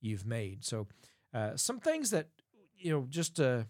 you've 0.00 0.24
made. 0.24 0.64
So 0.64 0.86
uh, 1.34 1.56
some 1.56 1.80
things 1.80 2.10
that 2.10 2.28
you 2.78 2.92
know 2.92 3.06
just 3.08 3.36
to 3.36 3.66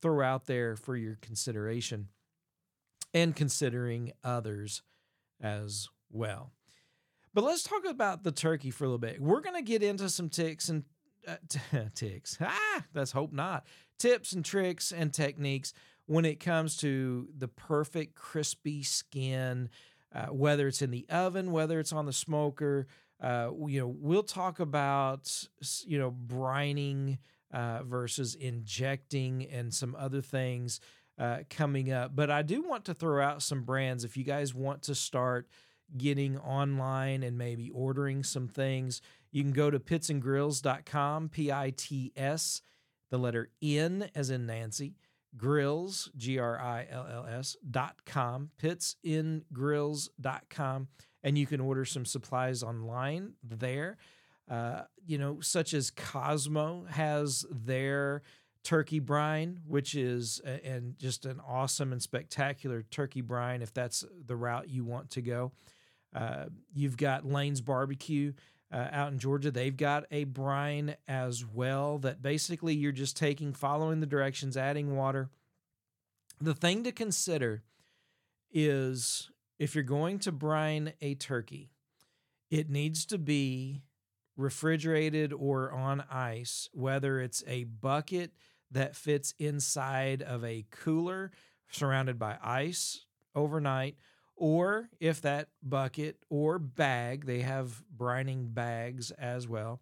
throw 0.00 0.24
out 0.24 0.46
there 0.46 0.76
for 0.76 0.96
your 0.96 1.16
consideration 1.20 2.08
and 3.14 3.34
considering 3.34 4.12
others 4.22 4.82
as 5.40 5.88
well. 6.10 6.52
But 7.32 7.44
let's 7.44 7.62
talk 7.62 7.84
about 7.86 8.24
the 8.24 8.32
turkey 8.32 8.70
for 8.70 8.84
a 8.84 8.88
little 8.88 8.98
bit. 8.98 9.20
We're 9.20 9.40
going 9.40 9.56
to 9.56 9.62
get 9.62 9.82
into 9.82 10.08
some 10.08 10.28
ticks 10.28 10.68
and 10.68 10.84
uh, 11.26 11.36
t- 11.48 11.60
ticks. 11.94 12.38
Ah, 12.40 12.84
let's 12.94 13.12
hope 13.12 13.32
not. 13.32 13.66
Tips 13.98 14.32
and 14.32 14.44
tricks 14.44 14.92
and 14.92 15.12
techniques 15.12 15.72
when 16.06 16.24
it 16.24 16.40
comes 16.40 16.76
to 16.78 17.28
the 17.36 17.46
perfect 17.46 18.16
crispy 18.16 18.82
skin, 18.82 19.68
uh, 20.12 20.26
whether 20.26 20.66
it's 20.66 20.82
in 20.82 20.90
the 20.90 21.06
oven, 21.08 21.52
whether 21.52 21.78
it's 21.78 21.92
on 21.92 22.06
the 22.06 22.12
smoker. 22.12 22.86
Uh, 23.20 23.50
you 23.66 23.80
know, 23.80 23.94
we'll 23.98 24.22
talk 24.22 24.58
about 24.58 25.46
you 25.86 25.98
know 25.98 26.10
brining 26.10 27.18
uh, 27.52 27.82
versus 27.84 28.34
injecting 28.34 29.46
and 29.50 29.72
some 29.72 29.94
other 29.98 30.22
things 30.22 30.80
uh, 31.20 31.38
coming 31.50 31.92
up. 31.92 32.16
But 32.16 32.30
I 32.30 32.42
do 32.42 32.62
want 32.62 32.86
to 32.86 32.94
throw 32.94 33.22
out 33.22 33.42
some 33.42 33.62
brands 33.62 34.04
if 34.04 34.16
you 34.16 34.24
guys 34.24 34.54
want 34.54 34.82
to 34.84 34.94
start 34.94 35.46
getting 35.96 36.38
online 36.38 37.22
and 37.22 37.36
maybe 37.36 37.68
ordering 37.70 38.22
some 38.22 38.48
things. 38.48 39.02
You 39.30 39.42
can 39.42 39.52
go 39.52 39.70
to 39.70 39.78
pitsandgrills.com, 39.78 41.28
P 41.28 41.52
I 41.52 41.74
T 41.76 42.12
S, 42.16 42.62
the 43.10 43.18
letter 43.18 43.50
N 43.62 44.08
as 44.14 44.30
in 44.30 44.46
Nancy, 44.46 44.94
grills, 45.36 46.10
G 46.16 46.38
R 46.38 46.58
I 46.58 46.86
L 46.90 47.06
L 47.12 47.26
S, 47.26 47.54
dot 47.70 47.96
com, 48.06 48.48
pitsingrills.com. 48.60 50.88
And 51.22 51.36
you 51.36 51.46
can 51.46 51.60
order 51.60 51.84
some 51.84 52.06
supplies 52.06 52.62
online 52.62 53.34
there. 53.42 53.98
Uh, 54.48 54.84
you 55.06 55.18
know, 55.18 55.38
such 55.40 55.74
as 55.74 55.90
Kosmo 55.90 56.88
has 56.88 57.44
their 57.50 58.22
turkey 58.62 58.98
brine, 58.98 59.60
which 59.66 59.94
is 59.94 60.40
a, 60.44 60.64
and 60.66 60.98
just 60.98 61.26
an 61.26 61.40
awesome 61.46 61.92
and 61.92 62.02
spectacular 62.02 62.82
turkey 62.82 63.20
brine 63.20 63.62
if 63.62 63.72
that's 63.72 64.04
the 64.26 64.36
route 64.36 64.68
you 64.68 64.84
want 64.84 65.10
to 65.10 65.22
go. 65.22 65.52
Uh, 66.14 66.46
you've 66.74 66.96
got 66.96 67.24
Lane's 67.24 67.60
Barbecue 67.60 68.32
uh, 68.72 68.88
out 68.90 69.12
in 69.12 69.18
Georgia. 69.18 69.50
They've 69.50 69.76
got 69.76 70.04
a 70.10 70.24
brine 70.24 70.96
as 71.08 71.44
well 71.44 71.98
that 71.98 72.22
basically 72.22 72.74
you're 72.74 72.92
just 72.92 73.16
taking, 73.16 73.52
following 73.52 74.00
the 74.00 74.06
directions, 74.06 74.56
adding 74.56 74.96
water. 74.96 75.30
The 76.40 76.54
thing 76.54 76.84
to 76.84 76.92
consider 76.92 77.62
is 78.52 79.30
if 79.58 79.74
you're 79.74 79.84
going 79.84 80.18
to 80.20 80.32
brine 80.32 80.94
a 81.00 81.14
turkey, 81.14 81.70
it 82.50 82.68
needs 82.68 83.04
to 83.06 83.18
be 83.18 83.82
refrigerated 84.36 85.32
or 85.32 85.70
on 85.70 86.02
ice, 86.10 86.68
whether 86.72 87.20
it's 87.20 87.44
a 87.46 87.64
bucket 87.64 88.32
that 88.70 88.96
fits 88.96 89.34
inside 89.38 90.22
of 90.22 90.44
a 90.44 90.64
cooler 90.70 91.30
surrounded 91.70 92.18
by 92.18 92.36
ice 92.42 93.04
overnight, 93.34 93.96
or 94.36 94.88
if 95.00 95.20
that 95.22 95.48
bucket 95.62 96.16
or 96.30 96.58
bag, 96.58 97.26
they 97.26 97.40
have 97.40 97.82
brining 97.96 98.52
bags 98.52 99.10
as 99.12 99.46
well. 99.46 99.80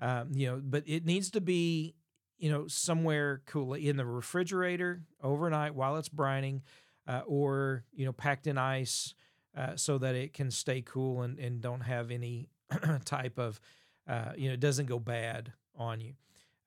Um, 0.00 0.30
you 0.32 0.46
know, 0.46 0.60
but 0.62 0.84
it 0.86 1.06
needs 1.06 1.30
to 1.30 1.40
be, 1.40 1.94
you 2.38 2.50
know, 2.50 2.66
somewhere 2.66 3.42
cool 3.46 3.74
in 3.74 3.96
the 3.96 4.04
refrigerator 4.04 5.02
overnight 5.22 5.74
while 5.74 5.96
it's 5.96 6.08
brining, 6.08 6.60
uh, 7.06 7.22
or 7.26 7.84
you 7.94 8.04
know, 8.04 8.12
packed 8.12 8.46
in 8.46 8.58
ice 8.58 9.14
uh, 9.56 9.76
so 9.76 9.98
that 9.98 10.14
it 10.14 10.34
can 10.34 10.50
stay 10.50 10.82
cool 10.82 11.22
and, 11.22 11.38
and 11.38 11.60
don't 11.60 11.82
have 11.82 12.10
any 12.10 12.48
type 13.04 13.38
of, 13.38 13.60
uh, 14.08 14.32
you 14.36 14.48
know, 14.48 14.54
it 14.54 14.60
doesn't 14.60 14.86
go 14.86 14.98
bad 14.98 15.52
on 15.76 16.00
you. 16.00 16.14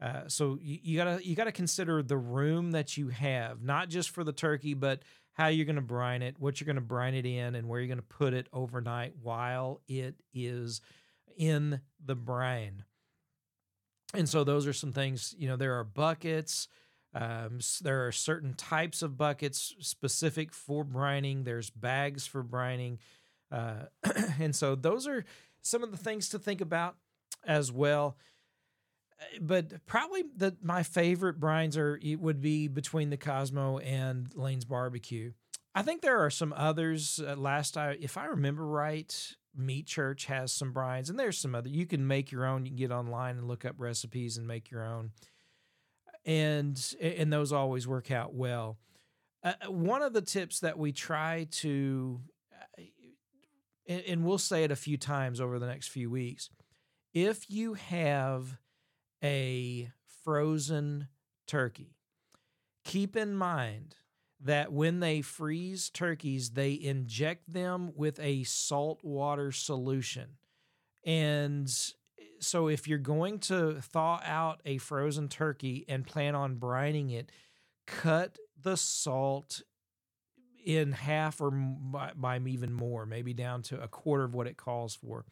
Uh, 0.01 0.27
so 0.27 0.59
you, 0.61 0.97
gotta 0.97 1.25
you 1.25 1.35
gotta 1.35 1.51
consider 1.51 2.03
the 2.03 2.17
room 2.17 2.71
that 2.71 2.97
you 2.97 3.07
have, 3.09 3.63
not 3.63 3.89
just 3.89 4.11
for 4.11 4.23
the 4.23 4.31
turkey, 4.31 4.73
but 4.73 5.01
how 5.33 5.47
you're 5.47 5.65
gonna 5.65 5.81
brine 5.81 6.21
it, 6.21 6.35
what 6.39 6.59
you're 6.59 6.67
gonna 6.67 6.81
brine 6.81 7.15
it 7.15 7.25
in, 7.25 7.55
and 7.55 7.67
where 7.67 7.79
you're 7.79 7.89
gonna 7.89 8.01
put 8.03 8.33
it 8.33 8.47
overnight 8.53 9.13
while 9.21 9.81
it 9.87 10.15
is 10.33 10.81
in 11.35 11.81
the 12.03 12.15
brine. 12.15 12.83
And 14.13 14.29
so 14.29 14.43
those 14.43 14.67
are 14.67 14.73
some 14.73 14.93
things. 14.93 15.35
You 15.37 15.47
know, 15.47 15.55
there 15.55 15.79
are 15.79 15.83
buckets. 15.83 16.67
Um, 17.13 17.59
there 17.81 18.05
are 18.05 18.11
certain 18.11 18.53
types 18.53 19.01
of 19.01 19.17
buckets 19.17 19.73
specific 19.79 20.53
for 20.53 20.85
brining. 20.85 21.43
There's 21.43 21.71
bags 21.71 22.27
for 22.27 22.43
brining, 22.43 22.99
uh, 23.51 23.85
and 24.39 24.55
so 24.55 24.75
those 24.75 25.07
are 25.07 25.25
some 25.61 25.83
of 25.83 25.89
the 25.89 25.97
things 25.97 26.29
to 26.29 26.39
think 26.39 26.61
about 26.61 26.95
as 27.45 27.71
well 27.71 28.17
but 29.41 29.85
probably 29.85 30.23
the 30.35 30.55
my 30.61 30.83
favorite 30.83 31.39
brines 31.39 31.77
are 31.77 31.99
it 32.01 32.19
would 32.19 32.41
be 32.41 32.67
between 32.67 33.09
the 33.09 33.17
Kosmo 33.17 33.83
and 33.83 34.33
Lane's 34.35 34.65
Barbecue. 34.65 35.31
I 35.73 35.83
think 35.83 36.01
there 36.01 36.19
are 36.19 36.29
some 36.29 36.53
others. 36.55 37.19
Uh, 37.19 37.35
last 37.35 37.77
I, 37.77 37.97
if 37.99 38.17
I 38.17 38.25
remember 38.25 38.65
right, 38.65 39.35
Meat 39.55 39.85
Church 39.85 40.25
has 40.25 40.51
some 40.51 40.73
brines, 40.73 41.09
and 41.09 41.19
there's 41.19 41.37
some 41.37 41.55
other. 41.55 41.69
You 41.69 41.85
can 41.85 42.07
make 42.07 42.31
your 42.31 42.45
own. 42.45 42.65
You 42.65 42.71
can 42.71 42.77
get 42.77 42.91
online 42.91 43.37
and 43.37 43.47
look 43.47 43.65
up 43.65 43.75
recipes 43.77 44.37
and 44.37 44.47
make 44.47 44.71
your 44.71 44.85
own, 44.85 45.11
and 46.25 46.95
and 46.99 47.31
those 47.31 47.51
always 47.51 47.87
work 47.87 48.11
out 48.11 48.33
well. 48.33 48.77
Uh, 49.43 49.53
one 49.67 50.01
of 50.01 50.13
the 50.13 50.21
tips 50.21 50.61
that 50.61 50.77
we 50.79 50.91
try 50.91 51.47
to, 51.51 52.19
uh, 52.51 52.81
and, 53.87 54.03
and 54.07 54.25
we'll 54.25 54.37
say 54.39 54.63
it 54.63 54.71
a 54.71 54.75
few 54.75 54.97
times 54.97 55.39
over 55.39 55.59
the 55.59 55.67
next 55.67 55.89
few 55.89 56.09
weeks, 56.09 56.49
if 57.13 57.49
you 57.49 57.75
have 57.75 58.57
a 59.23 59.91
frozen 60.23 61.07
turkey. 61.47 61.95
Keep 62.83 63.15
in 63.15 63.35
mind 63.35 63.95
that 64.39 64.71
when 64.71 64.99
they 64.99 65.21
freeze 65.21 65.89
turkeys, 65.89 66.51
they 66.51 66.73
inject 66.73 67.51
them 67.51 67.91
with 67.95 68.19
a 68.19 68.43
salt 68.43 69.03
water 69.03 69.51
solution. 69.51 70.37
And 71.03 71.69
so, 72.39 72.67
if 72.67 72.87
you're 72.87 72.99
going 72.99 73.39
to 73.39 73.81
thaw 73.81 74.21
out 74.23 74.61
a 74.65 74.77
frozen 74.77 75.27
turkey 75.27 75.85
and 75.87 76.05
plan 76.05 76.35
on 76.35 76.57
brining 76.57 77.11
it, 77.11 77.31
cut 77.87 78.37
the 78.61 78.77
salt 78.77 79.61
in 80.65 80.91
half 80.91 81.39
or 81.39 81.49
by, 81.49 82.11
by 82.15 82.39
even 82.39 82.73
more, 82.73 83.05
maybe 83.05 83.33
down 83.33 83.61
to 83.63 83.81
a 83.81 83.87
quarter 83.87 84.25
of 84.25 84.35
what 84.35 84.47
it 84.47 84.57
calls 84.57 84.95
for. 84.95 85.25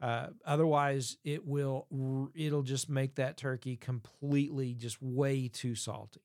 Uh, 0.00 0.28
otherwise, 0.44 1.16
it 1.24 1.46
will 1.46 1.86
it'll 2.34 2.62
just 2.62 2.90
make 2.90 3.14
that 3.14 3.36
turkey 3.36 3.76
completely 3.76 4.74
just 4.74 5.00
way 5.00 5.48
too 5.48 5.74
salty. 5.74 6.20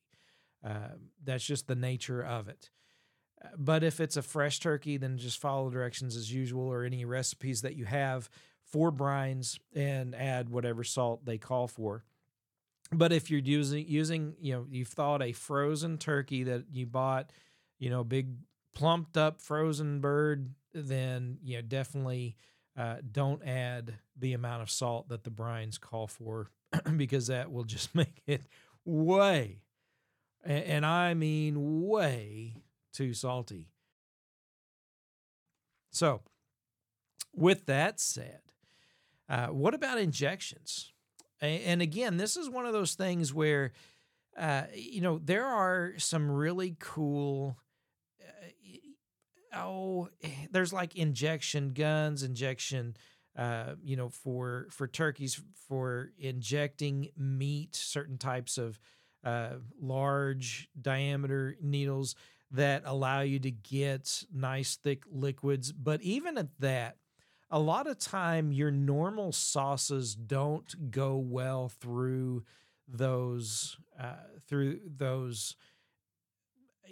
Uh, 0.64 0.96
that's 1.24 1.44
just 1.44 1.66
the 1.66 1.74
nature 1.74 2.22
of 2.22 2.48
it. 2.48 2.70
But 3.56 3.82
if 3.82 3.98
it's 3.98 4.16
a 4.16 4.22
fresh 4.22 4.60
turkey, 4.60 4.98
then 4.98 5.18
just 5.18 5.40
follow 5.40 5.70
directions 5.70 6.16
as 6.16 6.32
usual 6.32 6.68
or 6.68 6.84
any 6.84 7.04
recipes 7.04 7.62
that 7.62 7.74
you 7.74 7.84
have 7.86 8.30
for 8.64 8.92
brines 8.92 9.58
and 9.74 10.14
add 10.14 10.48
whatever 10.48 10.84
salt 10.84 11.24
they 11.24 11.38
call 11.38 11.66
for. 11.66 12.04
But 12.92 13.12
if 13.12 13.30
you're 13.30 13.40
using 13.40 13.86
using, 13.88 14.34
you 14.38 14.52
know, 14.52 14.66
you've 14.70 14.88
thawed 14.88 15.22
a 15.22 15.32
frozen 15.32 15.98
turkey 15.98 16.44
that 16.44 16.66
you 16.70 16.86
bought, 16.86 17.32
you 17.78 17.90
know, 17.90 18.04
big 18.04 18.28
plumped 18.74 19.16
up 19.16 19.40
frozen 19.40 20.00
bird, 20.00 20.54
then 20.74 21.38
you 21.42 21.56
know 21.56 21.62
definitely 21.62 22.36
uh, 22.76 22.96
don't 23.10 23.46
add 23.46 23.94
the 24.18 24.32
amount 24.32 24.62
of 24.62 24.70
salt 24.70 25.08
that 25.08 25.24
the 25.24 25.30
brines 25.30 25.78
call 25.80 26.06
for 26.06 26.50
because 26.96 27.26
that 27.26 27.52
will 27.52 27.64
just 27.64 27.94
make 27.94 28.22
it 28.26 28.42
way, 28.84 29.60
and, 30.44 30.84
I 30.84 31.14
mean 31.14 31.86
way 31.86 32.56
too 32.92 33.14
salty. 33.14 33.68
So, 35.90 36.22
with 37.34 37.66
that 37.66 38.00
said, 38.00 38.40
uh, 39.28 39.48
what 39.48 39.74
about 39.74 39.98
injections? 39.98 40.92
And 41.40 41.82
again, 41.82 42.18
this 42.18 42.36
is 42.36 42.48
one 42.48 42.66
of 42.66 42.72
those 42.72 42.94
things 42.94 43.34
where, 43.34 43.72
uh, 44.38 44.62
you 44.74 45.00
know, 45.00 45.18
there 45.18 45.44
are 45.44 45.94
some 45.98 46.30
really 46.30 46.76
cool. 46.78 47.56
Oh, 49.54 50.08
there's 50.50 50.72
like 50.72 50.96
injection 50.96 51.72
guns, 51.72 52.22
injection, 52.22 52.96
uh, 53.36 53.74
you 53.82 53.96
know, 53.96 54.08
for 54.08 54.66
for 54.70 54.86
turkeys 54.86 55.40
for 55.68 56.12
injecting 56.18 57.08
meat, 57.16 57.74
certain 57.76 58.18
types 58.18 58.56
of 58.58 58.78
uh, 59.24 59.54
large 59.80 60.68
diameter 60.80 61.56
needles 61.60 62.14
that 62.50 62.82
allow 62.84 63.20
you 63.20 63.38
to 63.38 63.50
get 63.50 64.24
nice 64.32 64.76
thick 64.76 65.04
liquids. 65.10 65.72
But 65.72 66.02
even 66.02 66.36
at 66.36 66.48
that, 66.60 66.96
a 67.50 67.58
lot 67.58 67.86
of 67.86 67.98
time 67.98 68.52
your 68.52 68.70
normal 68.70 69.32
sauces 69.32 70.14
don't 70.14 70.90
go 70.90 71.16
well 71.16 71.68
through 71.68 72.44
those 72.88 73.76
uh, 73.98 74.14
through 74.46 74.80
those 74.96 75.56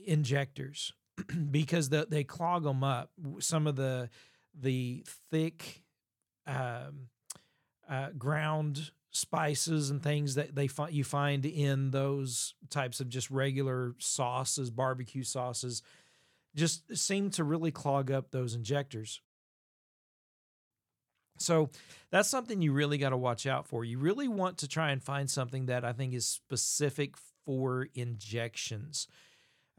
injectors 0.06 0.92
because 1.50 1.88
the, 1.88 2.06
they 2.08 2.24
clog 2.24 2.64
them 2.64 2.84
up. 2.84 3.10
Some 3.38 3.66
of 3.66 3.76
the 3.76 4.10
the 4.58 5.04
thick 5.30 5.82
um, 6.46 7.08
uh, 7.88 8.10
ground 8.18 8.90
spices 9.12 9.90
and 9.90 10.02
things 10.02 10.36
that 10.36 10.54
they 10.54 10.66
find 10.66 10.92
you 10.92 11.04
find 11.04 11.44
in 11.44 11.90
those 11.90 12.54
types 12.68 13.00
of 13.00 13.08
just 13.08 13.30
regular 13.30 13.94
sauces, 13.98 14.70
barbecue 14.70 15.24
sauces, 15.24 15.82
just 16.54 16.96
seem 16.96 17.30
to 17.30 17.44
really 17.44 17.70
clog 17.70 18.10
up 18.10 18.30
those 18.30 18.54
injectors. 18.54 19.20
So 21.38 21.70
that's 22.10 22.28
something 22.28 22.60
you 22.60 22.72
really 22.72 22.98
got 22.98 23.10
to 23.10 23.16
watch 23.16 23.46
out 23.46 23.66
for. 23.66 23.84
You 23.84 23.98
really 23.98 24.28
want 24.28 24.58
to 24.58 24.68
try 24.68 24.90
and 24.90 25.02
find 25.02 25.28
something 25.28 25.66
that 25.66 25.84
I 25.84 25.92
think 25.92 26.12
is 26.12 26.26
specific 26.26 27.14
for 27.46 27.88
injections. 27.94 29.08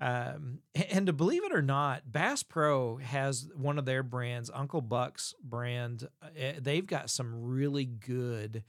Um, 0.01 0.60
and 0.89 1.05
to 1.05 1.13
believe 1.13 1.43
it 1.43 1.53
or 1.53 1.62
not, 1.62 2.12
Bass 2.12 2.41
Pro 2.41 2.98
has 2.98 3.48
one 3.55 3.77
of 3.77 3.86
their 3.86 4.01
brands, 4.01 4.50
Uncle 4.51 4.81
Buck's 4.81 5.36
brand. 5.43 6.08
Uh, 6.24 6.53
they've 6.60 6.86
got 6.86 7.12
some 7.12 7.43
really 7.43 7.86
good 7.86 8.63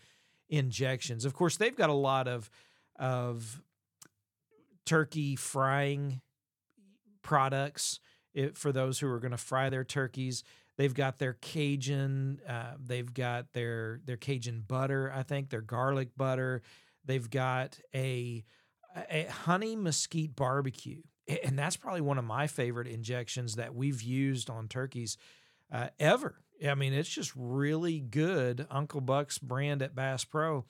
injections. 0.51 1.25
Of 1.25 1.33
course, 1.33 1.57
they've 1.57 1.77
got 1.77 1.89
a 1.91 1.95
lot 1.95 2.29
of 2.29 2.51
of 2.97 3.63
turkey 4.85 5.35
frying 5.35 6.21
products 7.23 7.99
it, 8.35 8.59
for 8.59 8.71
those 8.71 8.99
who 8.99 9.09
are 9.09 9.21
going 9.21 9.31
to 9.31 9.39
fry 9.39 9.71
their 9.71 9.85
turkeys. 9.85 10.45
They've 10.77 10.93
got 10.93 11.19
their 11.19 11.35
Cajun, 11.35 12.41
uh, 12.47 12.75
they've 12.79 13.13
got 13.13 13.53
their 13.55 14.01
their 14.05 14.17
Cajun 14.19 14.65
butter, 14.67 15.11
I 15.15 15.23
think 15.23 15.49
their 15.49 15.63
garlic 15.63 16.11
butter. 16.17 16.63
They've 17.07 17.29
got 17.29 17.79
a 17.95 18.45
a 19.11 19.25
honey 19.25 19.77
mesquite 19.77 20.37
barbecue, 20.37 21.01
and 21.29 21.59
that's 21.59 21.77
probably 21.77 22.01
one 22.01 22.19
of 22.19 22.25
my 22.25 22.47
favorite 22.47 22.89
injections 22.89 23.57
that 23.57 23.75
we've 23.75 24.03
used 24.03 24.51
on 24.51 24.69
turkeys 24.69 25.17
uh, 25.73 25.89
ever. 25.99 26.37
I 26.67 26.75
mean, 26.75 26.93
it's 26.93 27.09
just 27.09 27.33
really 27.35 28.01
good. 28.01 28.67
Uncle 28.71 29.01
Buck's 29.01 29.39
brand 29.39 29.83
at 29.83 29.95
Bass 29.95 30.25
Pro. 30.25 30.65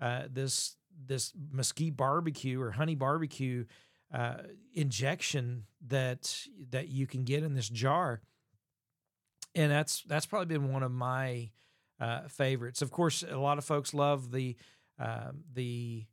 Uh, 0.00 0.22
this 0.30 0.76
this 1.06 1.32
mesquite 1.50 1.96
barbecue 1.96 2.60
or 2.60 2.70
honey 2.70 2.94
barbecue 2.94 3.64
uh, 4.12 4.36
injection 4.72 5.64
that 5.86 6.46
that 6.70 6.88
you 6.88 7.06
can 7.06 7.24
get 7.24 7.42
in 7.42 7.54
this 7.54 7.68
jar, 7.68 8.22
and 9.54 9.70
that's 9.70 10.02
that's 10.02 10.26
probably 10.26 10.46
been 10.46 10.72
one 10.72 10.82
of 10.82 10.92
my 10.92 11.50
uh, 12.00 12.28
favorites. 12.28 12.80
Of 12.80 12.90
course, 12.90 13.22
a 13.28 13.36
lot 13.38 13.58
of 13.58 13.64
folks 13.64 13.92
love 13.92 14.30
the 14.30 14.56
um, 14.98 15.44
the 15.52 16.06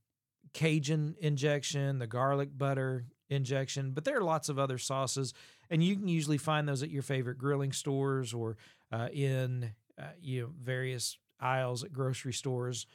Cajun 0.53 1.15
injection, 1.19 1.99
the 1.99 2.07
garlic 2.07 2.49
butter 2.57 3.05
injection, 3.31 3.91
but 3.91 4.03
there 4.03 4.17
are 4.17 4.23
lots 4.23 4.49
of 4.49 4.59
other 4.59 4.77
sauces, 4.77 5.33
and 5.69 5.83
you 5.83 5.95
can 5.95 6.07
usually 6.07 6.37
find 6.37 6.67
those 6.67 6.83
at 6.83 6.91
your 6.91 7.01
favorite 7.01 7.37
grilling 7.37 7.71
stores 7.71 8.33
or 8.33 8.57
uh, 8.91 9.07
in 9.11 9.71
uh, 9.97 10.03
you 10.21 10.41
know 10.41 10.49
various 10.61 11.17
aisles 11.39 11.83
at 11.83 11.93
grocery 11.93 12.33
stores 12.33 12.85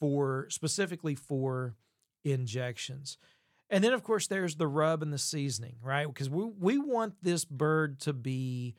for 0.00 0.46
specifically 0.48 1.14
for 1.14 1.76
injections. 2.24 3.18
And 3.70 3.84
then 3.84 3.92
of 3.92 4.02
course 4.02 4.26
there's 4.26 4.56
the 4.56 4.66
rub 4.66 5.02
and 5.02 5.12
the 5.12 5.18
seasoning, 5.18 5.76
right? 5.82 6.06
Because 6.06 6.30
we 6.30 6.44
we 6.58 6.78
want 6.78 7.14
this 7.22 7.44
bird 7.44 8.00
to 8.00 8.12
be 8.12 8.74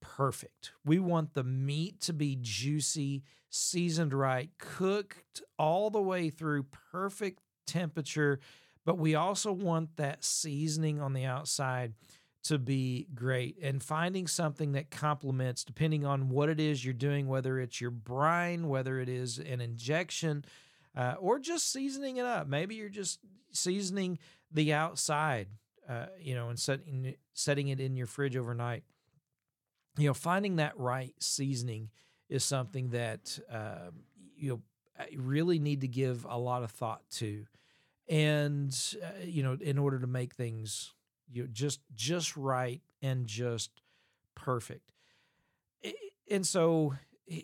perfect. 0.00 0.72
We 0.84 0.98
want 0.98 1.34
the 1.34 1.44
meat 1.44 2.00
to 2.02 2.12
be 2.12 2.36
juicy, 2.40 3.22
seasoned 3.48 4.12
right, 4.12 4.50
cooked 4.58 5.42
all 5.58 5.90
the 5.90 6.02
way 6.02 6.30
through 6.30 6.64
perfect 6.92 7.40
temperature, 7.66 8.40
but 8.88 8.96
we 8.96 9.14
also 9.14 9.52
want 9.52 9.98
that 9.98 10.24
seasoning 10.24 10.98
on 10.98 11.12
the 11.12 11.26
outside 11.26 11.92
to 12.44 12.56
be 12.56 13.06
great 13.14 13.58
and 13.62 13.82
finding 13.82 14.26
something 14.26 14.72
that 14.72 14.90
complements 14.90 15.62
depending 15.62 16.06
on 16.06 16.30
what 16.30 16.48
it 16.48 16.58
is 16.58 16.82
you're 16.82 16.94
doing 16.94 17.28
whether 17.28 17.60
it's 17.60 17.82
your 17.82 17.90
brine 17.90 18.66
whether 18.66 18.98
it 18.98 19.10
is 19.10 19.36
an 19.40 19.60
injection 19.60 20.42
uh, 20.96 21.16
or 21.20 21.38
just 21.38 21.70
seasoning 21.70 22.16
it 22.16 22.24
up. 22.24 22.48
Maybe 22.48 22.76
you're 22.76 22.88
just 22.88 23.20
seasoning 23.52 24.18
the 24.50 24.72
outside 24.72 25.48
uh, 25.86 26.06
you 26.18 26.34
know 26.34 26.48
and 26.48 26.58
setting 26.58 27.14
setting 27.34 27.68
it 27.68 27.80
in 27.80 27.94
your 27.94 28.06
fridge 28.06 28.38
overnight. 28.38 28.84
You 29.98 30.06
know 30.06 30.14
finding 30.14 30.56
that 30.56 30.78
right 30.78 31.12
seasoning 31.20 31.90
is 32.30 32.42
something 32.42 32.88
that 32.92 33.38
uh, 33.52 33.90
you 34.34 34.48
know 34.48 34.62
really 35.14 35.58
need 35.58 35.82
to 35.82 35.88
give 35.88 36.26
a 36.26 36.38
lot 36.38 36.62
of 36.62 36.70
thought 36.70 37.02
to 37.10 37.44
and 38.08 38.76
uh, 39.02 39.24
you 39.24 39.42
know 39.42 39.56
in 39.60 39.78
order 39.78 39.98
to 39.98 40.06
make 40.06 40.34
things 40.34 40.94
you 41.30 41.42
know, 41.42 41.48
just 41.52 41.80
just 41.94 42.36
right 42.36 42.80
and 43.02 43.26
just 43.26 43.70
perfect. 44.34 44.92
And 46.30 46.46
so 46.46 46.94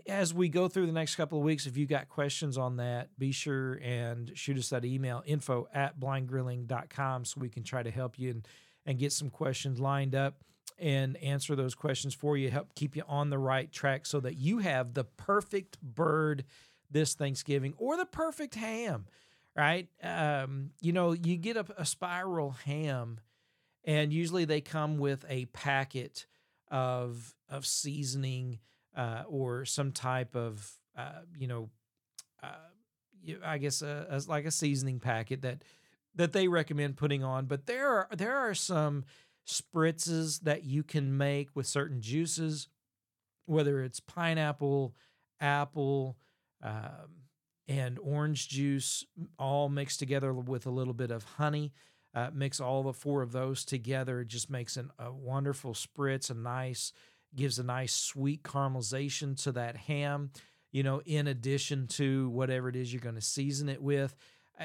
as 0.07 0.33
we 0.33 0.49
go 0.49 0.69
through 0.69 0.87
the 0.87 0.93
next 0.93 1.17
couple 1.17 1.39
of 1.39 1.45
weeks, 1.45 1.67
if 1.67 1.77
you 1.77 1.87
got 1.87 2.09
questions 2.09 2.57
on 2.57 2.77
that, 2.77 3.09
be 3.19 3.33
sure 3.33 3.75
and 3.83 4.33
shoot 4.35 4.59
us 4.59 4.71
that 4.71 4.85
email 4.85 5.23
info 5.27 5.69
at 5.75 5.99
blindgrilling.com 5.99 7.25
so 7.25 7.41
we 7.41 7.49
can 7.49 7.63
try 7.63 7.83
to 7.83 7.91
help 7.91 8.19
you 8.19 8.31
and, 8.31 8.49
and 8.87 8.99
get 8.99 9.13
some 9.13 9.31
questions 9.31 9.79
lined 9.79 10.15
up 10.15 10.37
and 10.79 11.17
answer 11.19 11.55
those 11.55 11.75
questions 11.75 12.15
for 12.15 12.37
you, 12.37 12.51
help 12.51 12.75
keep 12.75 12.97
you 12.97 13.03
on 13.07 13.31
the 13.31 13.39
right 13.39 13.71
track 13.73 14.07
so 14.07 14.21
that 14.21 14.37
you 14.37 14.59
have 14.59 14.95
the 14.95 15.05
perfect 15.05 15.81
bird 15.81 16.45
this 16.91 17.15
Thanksgiving 17.15 17.75
or 17.77 17.97
the 17.97 18.07
perfect 18.07 18.55
ham, 18.55 19.07
right? 19.57 19.89
Um, 20.03 20.71
you 20.81 20.93
know, 20.93 21.13
you 21.13 21.37
get 21.37 21.57
a, 21.57 21.67
a 21.77 21.85
spiral 21.85 22.53
ham 22.65 23.21
and 23.85 24.13
usually 24.13 24.45
they 24.45 24.61
come 24.61 24.99
with 24.99 25.25
a 25.29 25.47
packet 25.47 26.27
of 26.71 27.35
of 27.49 27.67
seasoning 27.67 28.59
uh, 28.97 29.23
or 29.29 29.65
some 29.65 29.93
type 29.93 30.35
of 30.35 30.71
uh, 30.97 31.21
you 31.39 31.47
know 31.47 31.71
uh, 32.43 33.37
I 33.45 33.59
guess 33.59 33.83
a, 33.83 34.07
a, 34.11 34.23
like 34.29 34.47
a 34.47 34.51
seasoning 34.51 35.01
packet 35.01 35.43
that 35.43 35.63
that 36.15 36.33
they 36.33 36.49
recommend 36.49 36.97
putting 36.97 37.23
on. 37.23 37.47
But 37.47 37.67
there 37.67 37.89
are 37.89 38.09
there 38.17 38.37
are 38.37 38.55
some 38.55 39.05
spritzes 39.47 40.41
that 40.41 40.65
you 40.65 40.83
can 40.83 41.17
make 41.17 41.55
with 41.55 41.67
certain 41.67 42.01
juices, 42.01 42.69
whether 43.47 43.83
it's 43.83 44.01
pineapple, 44.01 44.95
apple. 45.41 46.17
Um, 46.63 47.24
and 47.69 47.99
orange 47.99 48.49
juice 48.49 49.05
all 49.39 49.69
mixed 49.69 49.99
together 49.99 50.33
with 50.33 50.67
a 50.67 50.71
little 50.71 50.95
bit 50.95 51.11
of 51.11 51.25
honey 51.25 51.73
uh, 52.15 52.31
mix 52.33 52.61
all 52.61 52.83
the 52.83 52.93
four 52.93 53.23
of 53.23 53.33
those 53.33 53.65
together. 53.65 54.21
It 54.21 54.29
just 54.29 54.49
makes 54.49 54.77
an, 54.77 54.91
a 54.99 55.13
wonderful 55.13 55.75
spritz, 55.75 56.31
a 56.31 56.35
nice, 56.35 56.93
gives 57.35 57.59
a 57.59 57.65
nice 57.65 57.93
sweet 57.93 58.43
caramelization 58.43 59.41
to 59.43 59.53
that 59.53 59.77
ham. 59.77 60.31
You 60.71 60.83
know, 60.83 61.03
in 61.05 61.27
addition 61.27 61.87
to 61.89 62.29
whatever 62.31 62.69
it 62.69 62.77
is 62.77 62.93
you're 62.93 63.01
going 63.01 63.15
to 63.15 63.21
season 63.21 63.69
it 63.69 63.83
with. 63.83 64.15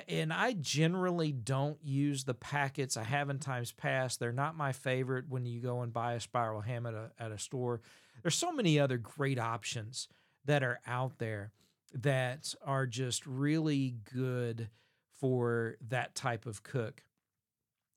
And 0.07 0.31
I 0.31 0.53
generally 0.53 1.31
don't 1.31 1.77
use 1.83 2.23
the 2.23 2.33
packets. 2.33 2.97
I 2.97 3.03
have 3.03 3.29
in 3.29 3.39
times 3.39 3.71
past. 3.71 4.19
They're 4.19 4.31
not 4.31 4.55
my 4.55 4.71
favorite 4.71 5.25
when 5.29 5.45
you 5.45 5.59
go 5.61 5.81
and 5.81 5.93
buy 5.93 6.13
a 6.13 6.19
spiral 6.19 6.61
ham 6.61 6.85
at 6.85 6.93
a, 6.93 7.11
at 7.19 7.31
a 7.31 7.37
store. 7.39 7.81
There's 8.21 8.35
so 8.35 8.51
many 8.51 8.79
other 8.79 8.97
great 8.97 9.39
options 9.39 10.07
that 10.45 10.63
are 10.63 10.79
out 10.85 11.17
there 11.17 11.51
that 11.93 12.53
are 12.65 12.85
just 12.85 13.25
really 13.25 13.95
good 14.13 14.69
for 15.19 15.75
that 15.89 16.15
type 16.15 16.45
of 16.45 16.63
cook. 16.63 17.03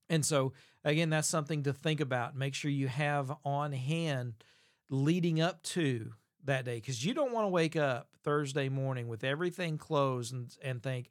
And 0.09 0.25
so, 0.25 0.53
again, 0.85 1.11
that's 1.11 1.29
something 1.29 1.63
to 1.63 1.73
think 1.73 2.01
about. 2.01 2.37
Make 2.37 2.55
sure 2.55 2.71
you 2.71 2.89
have 2.89 3.33
on 3.45 3.73
hand 3.73 4.35
leading 4.91 5.41
up 5.41 5.63
to 5.63 6.13
that 6.45 6.65
day 6.65 6.77
because 6.77 7.05
you 7.05 7.15
don't 7.15 7.33
want 7.33 7.45
to 7.45 7.51
wake 7.51 7.77
up 7.77 8.09
Thursday 8.23 8.69
morning 8.69 9.09
with 9.09 9.25
everything 9.25 9.79
closed 9.79 10.35
and, 10.35 10.55
and 10.63 10.83
think, 10.83 11.09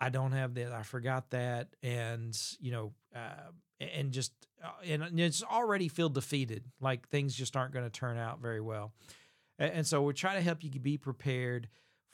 I 0.00 0.08
don't 0.08 0.32
have 0.32 0.54
that. 0.54 0.72
I 0.72 0.82
forgot 0.82 1.30
that. 1.30 1.68
And, 1.82 2.38
you 2.60 2.72
know, 2.72 2.92
uh, 3.14 3.50
and 3.80 4.12
just, 4.12 4.32
uh, 4.62 4.68
and 4.86 5.18
it's 5.18 5.42
already 5.42 5.88
feel 5.88 6.08
defeated. 6.08 6.64
Like 6.80 7.08
things 7.08 7.34
just 7.34 7.56
aren't 7.56 7.72
going 7.72 7.84
to 7.84 7.90
turn 7.90 8.16
out 8.16 8.40
very 8.40 8.60
well. 8.60 8.92
And, 9.58 9.72
and 9.72 9.86
so 9.86 10.02
we're 10.02 10.12
trying 10.12 10.36
to 10.36 10.42
help 10.42 10.62
you 10.62 10.70
be 10.70 10.96
prepared 10.96 11.68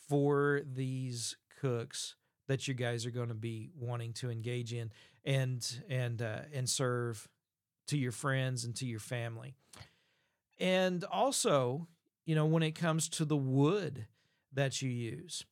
for 0.09 0.63
these 0.65 1.37
cooks 1.61 2.15
that 2.49 2.69
you 2.69 2.75
guys 2.75 3.07
are 3.07 3.11
going 3.11 3.29
to 3.29 3.35
be 3.35 3.71
wanting 3.79 4.13
to 4.15 4.31
engage 4.31 4.73
in 4.73 4.91
and 5.25 5.81
and 5.89 6.23
uh, 6.23 6.41
and 6.53 6.69
serve 6.69 7.29
to 7.89 7.99
your 7.99 8.13
friends 8.13 8.65
and 8.65 8.75
to 8.77 8.87
your 8.87 9.01
family. 9.01 9.55
And 10.59 11.05
also, 11.05 11.87
you 12.25 12.35
know, 12.35 12.47
when 12.47 12.63
it 12.63 12.73
comes 12.73 13.09
to 13.11 13.25
the 13.25 13.37
wood 13.37 14.07
that 14.53 14.81
you 14.81 14.91
use, 14.91 15.45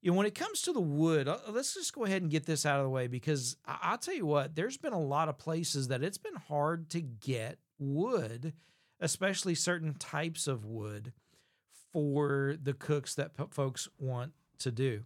you 0.00 0.10
know, 0.10 0.16
when 0.16 0.26
it 0.26 0.34
comes 0.34 0.62
to 0.62 0.72
the 0.72 0.80
wood, 0.80 1.28
uh, 1.28 1.38
let's 1.48 1.74
just 1.74 1.92
go 1.92 2.04
ahead 2.04 2.22
and 2.22 2.30
get 2.30 2.46
this 2.46 2.64
out 2.64 2.78
of 2.78 2.84
the 2.84 2.90
way 2.90 3.08
because 3.08 3.56
I- 3.66 3.90
will 3.90 3.98
tell 3.98 4.14
you 4.14 4.26
what, 4.26 4.54
there's 4.54 4.76
been 4.76 4.92
a 4.92 5.00
lot 5.00 5.28
of 5.28 5.38
places 5.38 5.88
that 5.88 6.02
it's 6.02 6.18
been 6.18 6.36
hard 6.36 6.88
to 6.90 7.00
get 7.00 7.58
wood, 7.78 8.54
especially 9.00 9.54
certain 9.54 9.94
types 9.94 10.46
of 10.46 10.64
wood 10.64 11.12
for 11.92 12.56
the 12.62 12.74
cooks 12.74 13.14
that 13.14 13.36
p- 13.36 13.44
folks 13.50 13.88
want 13.98 14.32
to 14.58 14.70
do. 14.70 15.04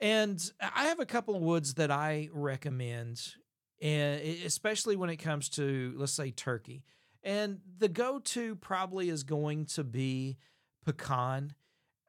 And 0.00 0.40
I 0.60 0.86
have 0.86 1.00
a 1.00 1.06
couple 1.06 1.36
of 1.36 1.42
woods 1.42 1.74
that 1.74 1.90
I 1.90 2.30
recommend, 2.32 3.20
and 3.82 4.20
especially 4.44 4.96
when 4.96 5.10
it 5.10 5.16
comes 5.16 5.50
to, 5.50 5.94
let's 5.96 6.12
say, 6.12 6.30
turkey. 6.30 6.84
And 7.22 7.58
the 7.78 7.88
go 7.88 8.18
to 8.18 8.56
probably 8.56 9.10
is 9.10 9.24
going 9.24 9.66
to 9.66 9.84
be 9.84 10.38
pecan 10.86 11.54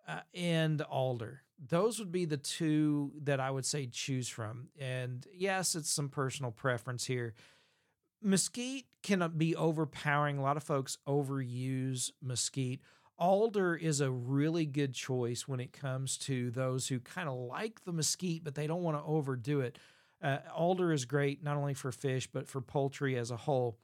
uh, 0.08 0.22
and 0.34 0.82
alder. 0.82 1.42
Those 1.60 2.00
would 2.00 2.12
be 2.12 2.26
the 2.26 2.38
two 2.38 3.12
that 3.24 3.40
I 3.40 3.52
would 3.52 3.66
say 3.66 3.88
choose 3.88 4.30
from. 4.30 4.70
And 4.80 5.28
yes, 5.34 5.76
it's 5.76 5.92
some 5.92 6.10
personal 6.10 6.52
preference 6.52 7.06
here. 7.06 7.34
Mesquite 8.24 8.86
can 9.04 9.32
be 9.36 9.56
overpowering. 9.56 10.38
A 10.38 10.42
lot 10.42 10.58
of 10.58 10.64
folks 10.64 10.98
overuse 11.08 12.12
mesquite 12.22 12.82
alder 13.22 13.76
is 13.76 14.02
a 14.02 14.10
really 14.10 14.66
good 14.66 14.94
choice 14.94 15.48
when 15.48 15.60
it 15.60 15.72
comes 15.72 16.18
to 16.18 16.50
those 16.50 16.88
who 16.88 17.00
kind 17.00 17.30
of 17.30 17.36
like 17.36 17.86
the 17.86 17.94
mesquite, 17.94 18.44
but 18.44 18.56
they 18.56 18.66
don't 18.66 18.82
want 18.82 18.98
to 18.98 19.04
overdo 19.04 19.62
it. 19.62 19.78
Uh, 20.22 20.40
alder 20.54 20.92
is 20.92 21.06
great 21.06 21.44
not 21.44 21.56
only 21.56 21.74
for 21.74 21.92
fish 21.92 22.28
but 22.28 22.48
for 22.48 22.62
poultry 22.62 23.18
as 23.18 23.32
a 23.32 23.38
whole. 23.38 23.78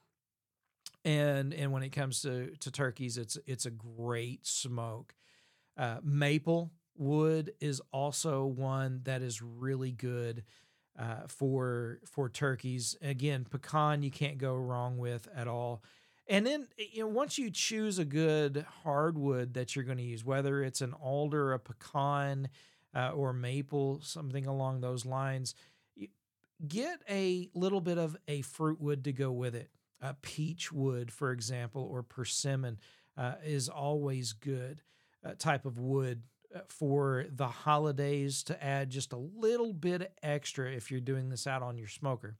And 1.05 1.53
and 1.53 1.71
when 1.71 1.83
it 1.83 1.89
comes 1.89 2.21
to 2.23 2.51
to 2.59 2.71
turkeys, 2.71 3.17
it's 3.17 3.37
it's 3.45 3.65
a 3.65 3.71
great 3.71 4.45
smoke. 4.45 5.13
Uh, 5.77 5.97
maple 6.03 6.71
wood 6.97 7.53
is 7.61 7.81
also 7.93 8.45
one 8.45 9.01
that 9.03 9.21
is 9.21 9.41
really 9.41 9.91
good 9.91 10.43
uh, 10.97 11.27
for 11.27 11.99
for 12.05 12.27
turkeys. 12.29 12.97
Again, 13.01 13.45
pecan 13.49 14.01
you 14.01 14.11
can't 14.11 14.37
go 14.37 14.55
wrong 14.55 14.97
with 14.97 15.27
at 15.35 15.47
all. 15.47 15.83
And 16.29 16.45
then 16.45 16.67
eh, 16.79 16.85
you 16.93 17.01
know, 17.01 17.07
once 17.07 17.37
you 17.37 17.49
choose 17.49 17.99
a 17.99 18.05
good 18.05 18.65
hardwood 18.83 19.53
that 19.55 19.75
you're 19.75 19.85
going 19.85 19.97
to 19.97 20.03
use, 20.03 20.25
whether 20.25 20.63
it's 20.63 20.81
an 20.81 20.93
alder, 20.93 21.53
a 21.53 21.59
pecan, 21.59 22.49
uh, 22.95 23.11
or 23.11 23.33
maple, 23.33 23.99
something 24.01 24.45
along 24.45 24.81
those 24.81 25.05
lines, 25.05 25.53
get 26.67 26.99
a 27.09 27.49
little 27.53 27.81
bit 27.81 27.97
of 27.97 28.17
a 28.27 28.41
fruit 28.41 28.81
wood 28.81 29.03
to 29.03 29.13
go 29.13 29.31
with 29.31 29.55
it. 29.55 29.69
A 30.01 30.13
peach 30.15 30.71
wood, 30.71 31.11
for 31.11 31.31
example, 31.31 31.87
or 31.91 32.03
persimmon 32.03 32.79
uh, 33.17 33.35
is 33.43 33.67
always 33.69 34.33
good 34.33 34.81
uh, 35.25 35.33
type 35.37 35.65
of 35.65 35.79
wood 35.79 36.21
uh, 36.55 36.59
for 36.67 37.25
the 37.31 37.47
holidays 37.47 38.43
to 38.43 38.63
add 38.63 38.89
just 38.89 39.13
a 39.13 39.17
little 39.17 39.73
bit 39.73 40.13
extra 40.21 40.71
if 40.71 40.91
you're 40.91 40.99
doing 40.99 41.29
this 41.29 41.47
out 41.47 41.63
on 41.63 41.77
your 41.77 41.87
smoker. 41.87 42.35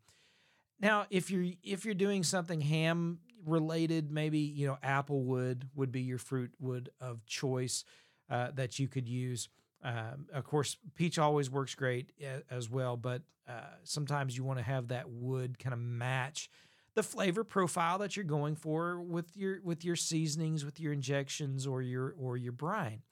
Now, 0.80 1.08
if 1.10 1.32
you're 1.32 1.54
if 1.64 1.86
you're 1.86 1.96
doing 1.96 2.24
something 2.24 2.62
ham 2.62 3.20
related, 3.48 4.12
maybe 4.12 4.40
you 4.40 4.68
know 4.68 4.78
apple 4.84 5.24
wood 5.24 5.70
would 5.76 5.92
be 5.92 6.02
your 6.02 6.18
fruit 6.18 6.52
wood 6.60 6.90
of 7.02 7.26
choice 7.26 7.84
uh, 8.30 8.52
that 8.56 8.80
you 8.80 8.88
could 8.88 9.08
use. 9.08 9.50
Um, 9.84 10.28
of 10.34 10.44
course, 10.44 10.78
peach 10.96 11.18
always 11.20 11.50
works 11.50 11.76
great 11.76 12.12
as 12.50 12.70
well, 12.70 12.98
but 12.98 13.22
uh, 13.48 13.62
sometimes 13.84 14.36
you 14.36 14.44
want 14.44 14.60
to 14.60 14.66
have 14.66 14.90
that 14.90 15.10
wood 15.10 15.58
kind 15.60 15.74
of 15.74 15.80
match 15.80 16.50
the 16.96 17.04
flavor 17.04 17.44
profile 17.44 18.00
that 18.00 18.16
you're 18.16 18.26
going 18.26 18.56
for 18.56 19.00
with 19.00 19.38
your 19.38 19.60
with 19.64 19.86
your 19.86 19.96
seasonings, 19.96 20.66
with 20.66 20.80
your 20.80 20.92
injections, 20.92 21.68
or 21.68 21.82
your 21.82 22.16
or 22.20 22.38
your 22.38 22.52
brine. 22.52 23.04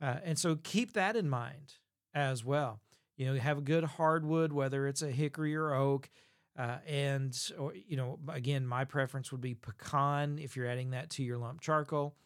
Uh, 0.00 0.16
and 0.22 0.38
so 0.38 0.56
keep 0.62 0.92
that 0.92 1.16
in 1.16 1.28
mind 1.28 1.74
as 2.14 2.44
well. 2.44 2.80
You 3.16 3.26
know, 3.26 3.40
have 3.40 3.58
a 3.58 3.62
good 3.62 3.82
hardwood, 3.82 4.52
whether 4.52 4.86
it's 4.86 5.02
a 5.02 5.10
hickory 5.10 5.56
or 5.56 5.74
oak. 5.74 6.08
Uh, 6.58 6.78
and 6.88 7.38
or 7.56 7.72
you 7.74 7.96
know 7.96 8.18
again 8.28 8.66
my 8.66 8.84
preference 8.84 9.30
would 9.30 9.40
be 9.40 9.54
pecan 9.54 10.40
if 10.40 10.56
you're 10.56 10.66
adding 10.66 10.90
that 10.90 11.10
to 11.10 11.22
your 11.22 11.38
lump 11.38 11.60
charcoal. 11.60 12.16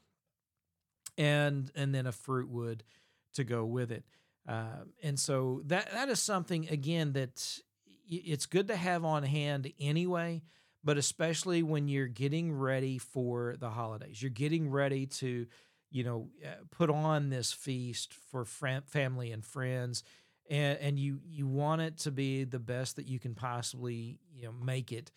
And 1.18 1.70
and 1.74 1.94
then 1.94 2.06
a 2.06 2.12
fruit 2.12 2.48
wood 2.48 2.82
to 3.34 3.44
go 3.44 3.64
with 3.64 3.92
it. 3.92 4.04
Uh, 4.48 4.84
and 5.02 5.20
so 5.20 5.60
that 5.66 5.92
that 5.92 6.08
is 6.08 6.20
something 6.20 6.68
again 6.68 7.12
that 7.12 7.58
it's 8.08 8.46
good 8.46 8.68
to 8.68 8.76
have 8.76 9.04
on 9.04 9.22
hand 9.22 9.72
anyway 9.78 10.42
but 10.84 10.98
especially 10.98 11.62
when 11.62 11.88
you're 11.88 12.06
getting 12.06 12.52
ready 12.52 12.98
for 12.98 13.56
the 13.58 13.70
holidays. 13.70 14.20
You're 14.20 14.30
getting 14.30 14.70
ready 14.70 15.06
to 15.06 15.46
you 15.90 16.04
know 16.04 16.28
uh, 16.44 16.54
put 16.70 16.90
on 16.90 17.30
this 17.30 17.52
feast 17.52 18.14
for 18.30 18.44
fr- 18.44 18.80
family 18.86 19.30
and 19.30 19.44
friends 19.44 20.02
and 20.50 20.78
and 20.78 20.98
you 20.98 21.20
you 21.24 21.46
want 21.46 21.80
it 21.80 21.98
to 21.98 22.10
be 22.10 22.44
the 22.44 22.58
best 22.58 22.96
that 22.96 23.06
you 23.06 23.18
can 23.18 23.34
possibly 23.34 24.18
you 24.34 24.44
know 24.44 24.52
make 24.52 24.92
it 24.92 25.10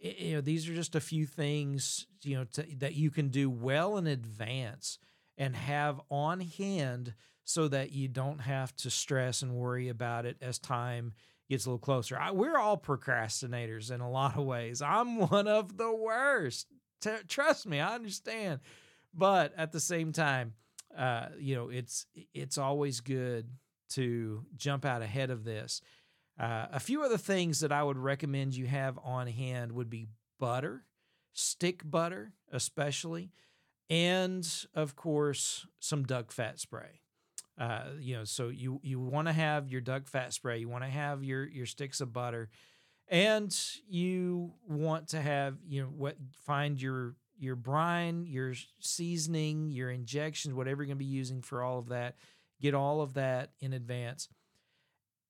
you 0.00 0.34
know 0.34 0.40
these 0.40 0.68
are 0.68 0.74
just 0.74 0.94
a 0.94 1.00
few 1.00 1.26
things 1.26 2.06
you 2.22 2.36
know 2.36 2.44
to, 2.44 2.64
that 2.78 2.94
you 2.94 3.10
can 3.10 3.28
do 3.28 3.48
well 3.48 3.96
in 3.96 4.06
advance 4.06 4.98
and 5.38 5.54
have 5.56 6.00
on 6.10 6.40
hand 6.40 7.14
so 7.44 7.68
that 7.68 7.92
you 7.92 8.08
don't 8.08 8.40
have 8.40 8.74
to 8.76 8.90
stress 8.90 9.42
and 9.42 9.54
worry 9.54 9.88
about 9.88 10.26
it 10.26 10.36
as 10.42 10.58
time 10.58 11.12
gets 11.48 11.66
a 11.66 11.70
little 11.70 11.78
closer. 11.78 12.18
I, 12.18 12.32
we're 12.32 12.58
all 12.58 12.76
procrastinators 12.76 13.90
in 13.92 14.00
a 14.00 14.10
lot 14.10 14.36
of 14.36 14.44
ways. 14.44 14.82
I'm 14.82 15.18
one 15.30 15.46
of 15.46 15.76
the 15.76 15.94
worst. 15.94 16.66
T- 17.00 17.10
trust 17.28 17.66
me, 17.66 17.80
I 17.80 17.94
understand. 17.94 18.60
But 19.14 19.54
at 19.56 19.72
the 19.72 19.80
same 19.80 20.12
time, 20.12 20.54
uh, 20.96 21.28
you 21.38 21.54
know, 21.54 21.68
it's 21.68 22.06
it's 22.34 22.58
always 22.58 23.00
good 23.00 23.48
to 23.90 24.44
jump 24.56 24.84
out 24.84 25.02
ahead 25.02 25.30
of 25.30 25.44
this. 25.44 25.80
Uh, 26.38 26.66
a 26.70 26.80
few 26.80 27.02
other 27.02 27.16
things 27.16 27.60
that 27.60 27.72
I 27.72 27.82
would 27.82 27.96
recommend 27.96 28.54
you 28.54 28.66
have 28.66 28.98
on 29.02 29.26
hand 29.26 29.72
would 29.72 29.88
be 29.88 30.08
butter, 30.38 30.84
stick 31.32 31.82
butter, 31.84 32.32
especially, 32.52 33.30
and 33.88 34.46
of 34.74 34.96
course, 34.96 35.66
some 35.78 36.04
duck 36.04 36.30
fat 36.30 36.58
spray. 36.58 37.00
Uh, 37.58 37.84
you 37.98 38.14
know, 38.14 38.24
so 38.24 38.48
you 38.48 38.80
you 38.82 39.00
want 39.00 39.28
to 39.28 39.32
have 39.32 39.70
your 39.70 39.80
duck 39.80 40.06
fat 40.06 40.34
spray, 40.34 40.58
you 40.58 40.68
want 40.68 40.84
to 40.84 40.90
have 40.90 41.24
your 41.24 41.46
your 41.46 41.64
sticks 41.64 42.02
of 42.02 42.12
butter, 42.12 42.50
and 43.08 43.56
you 43.88 44.52
want 44.68 45.08
to 45.08 45.20
have 45.22 45.56
you 45.66 45.82
know 45.82 45.88
what 45.88 46.16
find 46.44 46.82
your 46.82 47.14
your 47.38 47.56
brine, 47.56 48.26
your 48.26 48.54
seasoning, 48.80 49.70
your 49.70 49.90
injections, 49.90 50.54
whatever 50.54 50.82
you're 50.82 50.88
going 50.88 50.98
to 50.98 51.04
be 51.04 51.06
using 51.06 51.40
for 51.40 51.62
all 51.62 51.78
of 51.78 51.88
that 51.88 52.16
Get 52.60 52.74
all 52.74 53.00
of 53.00 53.14
that 53.14 53.50
in 53.60 53.72
advance. 53.72 54.28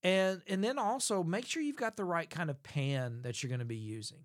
And 0.03 0.43
and 0.47 0.63
then 0.63 0.79
also 0.79 1.23
make 1.23 1.47
sure 1.47 1.63
you've 1.63 1.77
got 1.77 1.97
the 1.97 2.05
right 2.05 2.29
kind 2.31 2.51
of 2.51 2.63
pan 2.63 3.23
that 3.23 3.43
you're 3.43 3.49
going 3.49 3.61
to 3.61 3.65
be 3.65 3.77
using. 3.77 4.25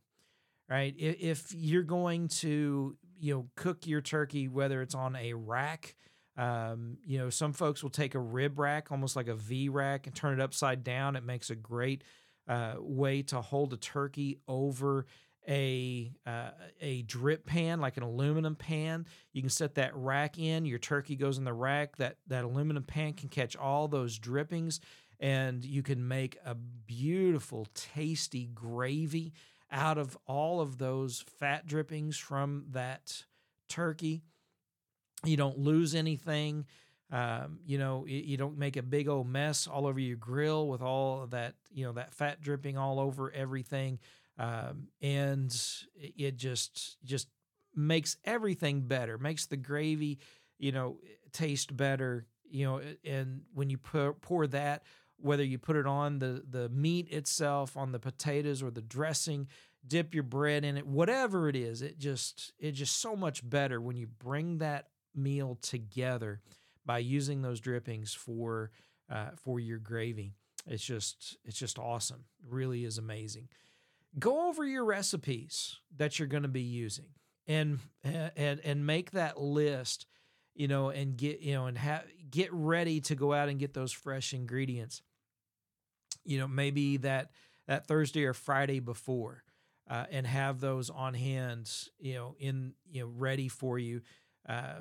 Right? 0.70 0.94
If 0.98 1.54
you're 1.54 1.84
going 1.84 2.30
to, 2.30 2.96
you 3.20 3.34
know, 3.34 3.48
cook 3.56 3.86
your 3.88 4.02
turkey 4.02 4.48
whether 4.48 4.82
it's 4.82 4.96
on 4.96 5.16
a 5.18 5.34
rack, 5.34 5.96
um, 6.38 6.98
you 7.06 7.18
know, 7.18 7.30
some 7.30 7.52
folks 7.52 7.84
will 7.84 7.90
take 7.90 8.16
a 8.16 8.20
rib 8.20 8.58
rack, 8.58 8.92
almost 8.92 9.16
like 9.16 9.28
a 9.28 9.36
V 9.36 9.70
rack, 9.70 10.08
and 10.08 10.16
turn 10.16 10.40
it 10.40 10.42
upside 10.42 10.84
down. 10.84 11.16
It 11.16 11.24
makes 11.24 11.50
a 11.50 11.56
great 11.56 12.04
uh, 12.48 12.76
way 12.78 13.22
to 13.24 13.42
hold 13.42 13.74
a 13.74 13.78
turkey 13.78 14.40
over 14.48 15.06
a 15.48 16.12
uh, 16.26 16.50
a 16.80 17.02
drip 17.04 17.46
pan 17.46 17.80
like 17.80 17.98
an 17.98 18.04
aluminum 18.04 18.56
pan 18.56 19.06
you 19.34 19.42
can 19.42 19.50
set 19.50 19.76
that 19.76 19.96
rack 19.96 20.38
in 20.38 20.66
your 20.66 20.78
turkey 20.78 21.16
goes 21.16 21.40
in 21.40 21.44
the 21.44 21.54
rack 21.54 21.96
that 21.98 22.18
that 22.28 22.44
aluminum 22.44 22.84
pan 22.84 23.14
can 23.14 23.28
catch 23.28 23.56
all 23.56 23.88
those 23.88 24.20
drippings 24.20 24.80
and 25.22 25.64
you 25.64 25.84
can 25.84 26.06
make 26.08 26.38
a 26.44 26.56
beautiful, 26.56 27.68
tasty 27.76 28.48
gravy 28.48 29.34
out 29.72 30.00
of 30.00 30.18
all 30.26 30.60
of 30.60 30.80
those 30.80 31.24
fat 31.40 31.68
drippings 31.68 32.18
from 32.18 32.66
that 32.72 33.24
turkey. 33.70 34.24
You 35.24 35.38
don't 35.38 35.60
lose 35.60 35.94
anything. 35.94 36.66
Um, 37.12 37.60
you 37.66 37.78
know, 37.78 38.06
you 38.08 38.36
don't 38.36 38.58
make 38.58 38.78
a 38.78 38.82
big 38.82 39.08
old 39.08 39.28
mess 39.28 39.68
all 39.68 39.86
over 39.86 40.00
your 40.00 40.18
grill 40.18 40.68
with 40.68 40.82
all 40.82 41.28
that, 41.28 41.54
you 41.72 41.86
know, 41.86 41.92
that 41.94 42.14
fat 42.14 42.42
dripping 42.42 42.78
all 42.78 43.00
over 43.00 43.32
everything. 43.32 44.00
Um, 44.42 44.88
and 45.02 45.52
it- 45.96 46.14
it 46.18 46.36
just 46.38 46.98
just 47.04 47.28
makes 47.76 48.18
everything 48.26 48.88
better, 48.88 49.18
makes 49.18 49.46
the 49.46 49.58
gravy, 49.58 50.20
you 50.58 50.72
know, 50.72 51.00
taste 51.32 51.76
better. 51.78 52.26
You 52.50 52.66
know, 52.66 52.82
and 53.06 53.44
when 53.54 53.70
you 53.70 53.78
pour, 53.78 54.14
pour 54.14 54.48
that, 54.48 54.84
whether 55.18 55.44
you 55.44 55.58
put 55.60 55.76
it 55.76 55.86
on 55.86 56.20
the 56.20 56.44
the 56.50 56.70
meat 56.70 57.08
itself, 57.10 57.78
on 57.78 57.92
the 57.92 58.00
potatoes 58.00 58.62
or 58.64 58.72
the 58.72 58.82
dressing, 58.82 59.48
dip 59.88 60.14
your 60.14 60.24
bread 60.24 60.66
in 60.66 60.76
it, 60.78 60.86
whatever 60.88 61.48
it 61.48 61.56
is, 61.56 61.82
it 61.82 62.00
just 62.00 62.52
it's 62.60 62.78
just 62.78 62.98
so 62.98 63.16
much 63.16 63.48
better 63.48 63.80
when 63.80 63.96
you 63.96 64.08
bring 64.08 64.58
that 64.58 64.90
meal 65.16 65.58
together 65.62 66.42
by 66.86 66.98
using 67.00 67.42
those 67.42 67.60
drippings 67.60 68.14
for 68.14 68.72
uh, 69.10 69.32
for 69.36 69.60
your 69.60 69.78
gravy. 69.80 70.34
It's 70.66 70.84
just 70.84 71.38
it's 71.46 71.58
just 71.60 71.78
awesome. 71.80 72.26
It 72.44 72.50
really 72.50 72.86
is 72.86 72.98
amazing. 72.98 73.50
Go 74.20 74.50
over 74.50 74.66
your 74.66 74.84
recipes 74.84 75.78
that 75.98 76.20
you're 76.20 76.28
going 76.28 76.44
to 76.44 76.50
be 76.50 76.62
using 76.62 77.06
and 77.48 77.80
and 78.04 78.60
and 78.64 78.86
make 78.86 79.12
that 79.12 79.40
list, 79.40 80.06
you 80.54 80.68
know, 80.68 80.90
and 80.90 81.18
get 81.18 81.40
you 81.40 81.54
know 81.54 81.66
and 81.66 81.78
have 81.78 82.04
get 82.30 82.52
ready 82.52 83.02
to 83.02 83.16
go 83.16 83.34
out 83.34 83.50
and 83.50 83.60
get 83.60 83.74
those 83.74 83.92
fresh 83.92 84.34
ingredients. 84.34 85.02
You 86.24 86.40
know, 86.40 86.48
maybe 86.48 86.98
that 86.98 87.32
that 87.68 87.88
Thursday 87.88 88.26
or 88.26 88.34
Friday 88.34 88.80
before, 88.80 89.44
uh, 89.90 90.06
and 90.12 90.26
have 90.26 90.60
those 90.60 90.90
on 90.90 91.14
hand, 91.14 91.72
you 92.00 92.16
know, 92.16 92.36
in 92.40 92.74
you 92.90 93.02
know 93.02 93.12
ready 93.18 93.48
for 93.48 93.78
you. 93.80 94.02
Uh, 94.48 94.80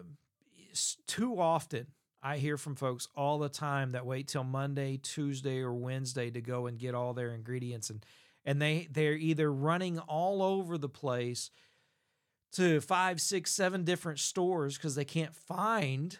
too 1.06 1.40
often, 1.40 1.86
I 2.22 2.38
hear 2.38 2.56
from 2.56 2.76
folks 2.76 3.08
all 3.16 3.38
the 3.38 3.48
time 3.48 3.92
that 3.92 4.06
wait 4.06 4.28
till 4.28 4.44
Monday, 4.44 4.98
Tuesday, 4.98 5.60
or 5.60 5.72
Wednesday 5.72 6.30
to 6.30 6.40
go 6.40 6.66
and 6.66 6.78
get 6.78 6.94
all 6.94 7.14
their 7.14 7.30
ingredients, 7.30 7.90
and 7.90 8.04
and 8.44 8.60
they 8.60 8.88
they're 8.90 9.14
either 9.14 9.52
running 9.52 9.98
all 9.98 10.42
over 10.42 10.78
the 10.78 10.88
place 10.88 11.50
to 12.52 12.80
five, 12.80 13.20
six, 13.20 13.52
seven 13.52 13.84
different 13.84 14.18
stores 14.18 14.76
because 14.76 14.94
they 14.94 15.04
can't 15.04 15.34
find 15.34 16.18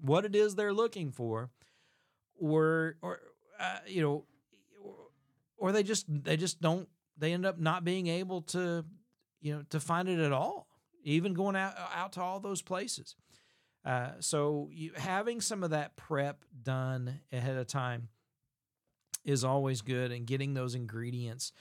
what 0.00 0.24
it 0.24 0.34
is 0.34 0.54
they're 0.54 0.72
looking 0.72 1.10
for, 1.10 1.50
or 2.38 2.96
or 3.02 3.20
uh, 3.58 3.78
you 3.86 4.02
know, 4.02 4.24
or, 4.82 4.94
or 5.56 5.72
they 5.72 5.82
just 5.82 6.06
they 6.08 6.36
just 6.36 6.60
don't 6.60 6.88
they 7.16 7.32
end 7.32 7.44
up 7.46 7.58
not 7.58 7.84
being 7.84 8.06
able 8.06 8.42
to 8.42 8.84
you 9.40 9.56
know 9.56 9.62
to 9.70 9.80
find 9.80 10.08
it 10.08 10.20
at 10.20 10.32
all, 10.32 10.68
even 11.02 11.34
going 11.34 11.56
out 11.56 11.74
out 11.94 12.12
to 12.12 12.20
all 12.20 12.40
those 12.40 12.62
places. 12.62 13.16
Uh, 13.84 14.10
so 14.20 14.68
you, 14.70 14.92
having 14.96 15.40
some 15.40 15.62
of 15.62 15.70
that 15.70 15.96
prep 15.96 16.44
done 16.62 17.20
ahead 17.32 17.56
of 17.56 17.66
time 17.66 18.08
is 19.28 19.44
always 19.44 19.82
good, 19.82 20.10
and 20.10 20.26
getting 20.26 20.54
those 20.54 20.74
ingredients, 20.74 21.52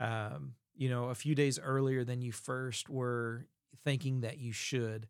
um, 0.00 0.54
you 0.74 0.90
know, 0.90 1.04
a 1.04 1.14
few 1.14 1.36
days 1.36 1.58
earlier 1.58 2.02
than 2.04 2.20
you 2.20 2.32
first 2.32 2.90
were 2.90 3.46
thinking 3.84 4.22
that 4.22 4.38
you 4.38 4.52
should. 4.52 5.06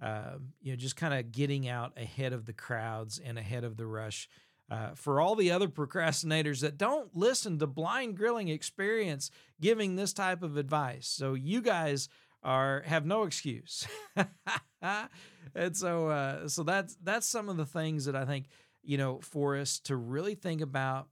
Um, 0.00 0.54
you 0.62 0.72
know, 0.72 0.76
just 0.76 0.96
kind 0.96 1.12
of 1.12 1.30
getting 1.30 1.68
out 1.68 1.92
ahead 2.00 2.32
of 2.32 2.46
the 2.46 2.54
crowds 2.54 3.20
and 3.22 3.38
ahead 3.38 3.64
of 3.64 3.76
the 3.76 3.86
rush. 3.86 4.28
Uh, 4.70 4.94
for 4.94 5.20
all 5.20 5.34
the 5.34 5.50
other 5.50 5.68
procrastinators 5.68 6.60
that 6.60 6.78
don't 6.78 7.14
listen 7.14 7.58
to 7.58 7.66
blind 7.66 8.16
grilling 8.16 8.48
experience 8.48 9.28
giving 9.60 9.96
this 9.96 10.12
type 10.12 10.44
of 10.44 10.56
advice 10.56 11.08
so 11.08 11.34
you 11.34 11.60
guys 11.60 12.08
are 12.44 12.84
have 12.86 13.04
no 13.04 13.24
excuse 13.24 13.88
and 14.80 15.76
so 15.76 16.06
uh, 16.06 16.46
so 16.46 16.62
that's 16.62 16.96
that's 17.02 17.26
some 17.26 17.48
of 17.48 17.56
the 17.56 17.66
things 17.66 18.04
that 18.04 18.14
i 18.14 18.24
think 18.24 18.46
you 18.84 18.96
know 18.96 19.18
for 19.22 19.56
us 19.56 19.80
to 19.80 19.96
really 19.96 20.36
think 20.36 20.60
about 20.60 21.08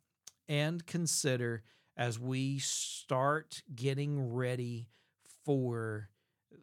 and 0.49 0.87
consider 0.87 1.63
as 1.97 2.19
we 2.19 2.59
start 2.59 3.63
getting 3.75 4.33
ready 4.33 4.89
for 5.45 6.09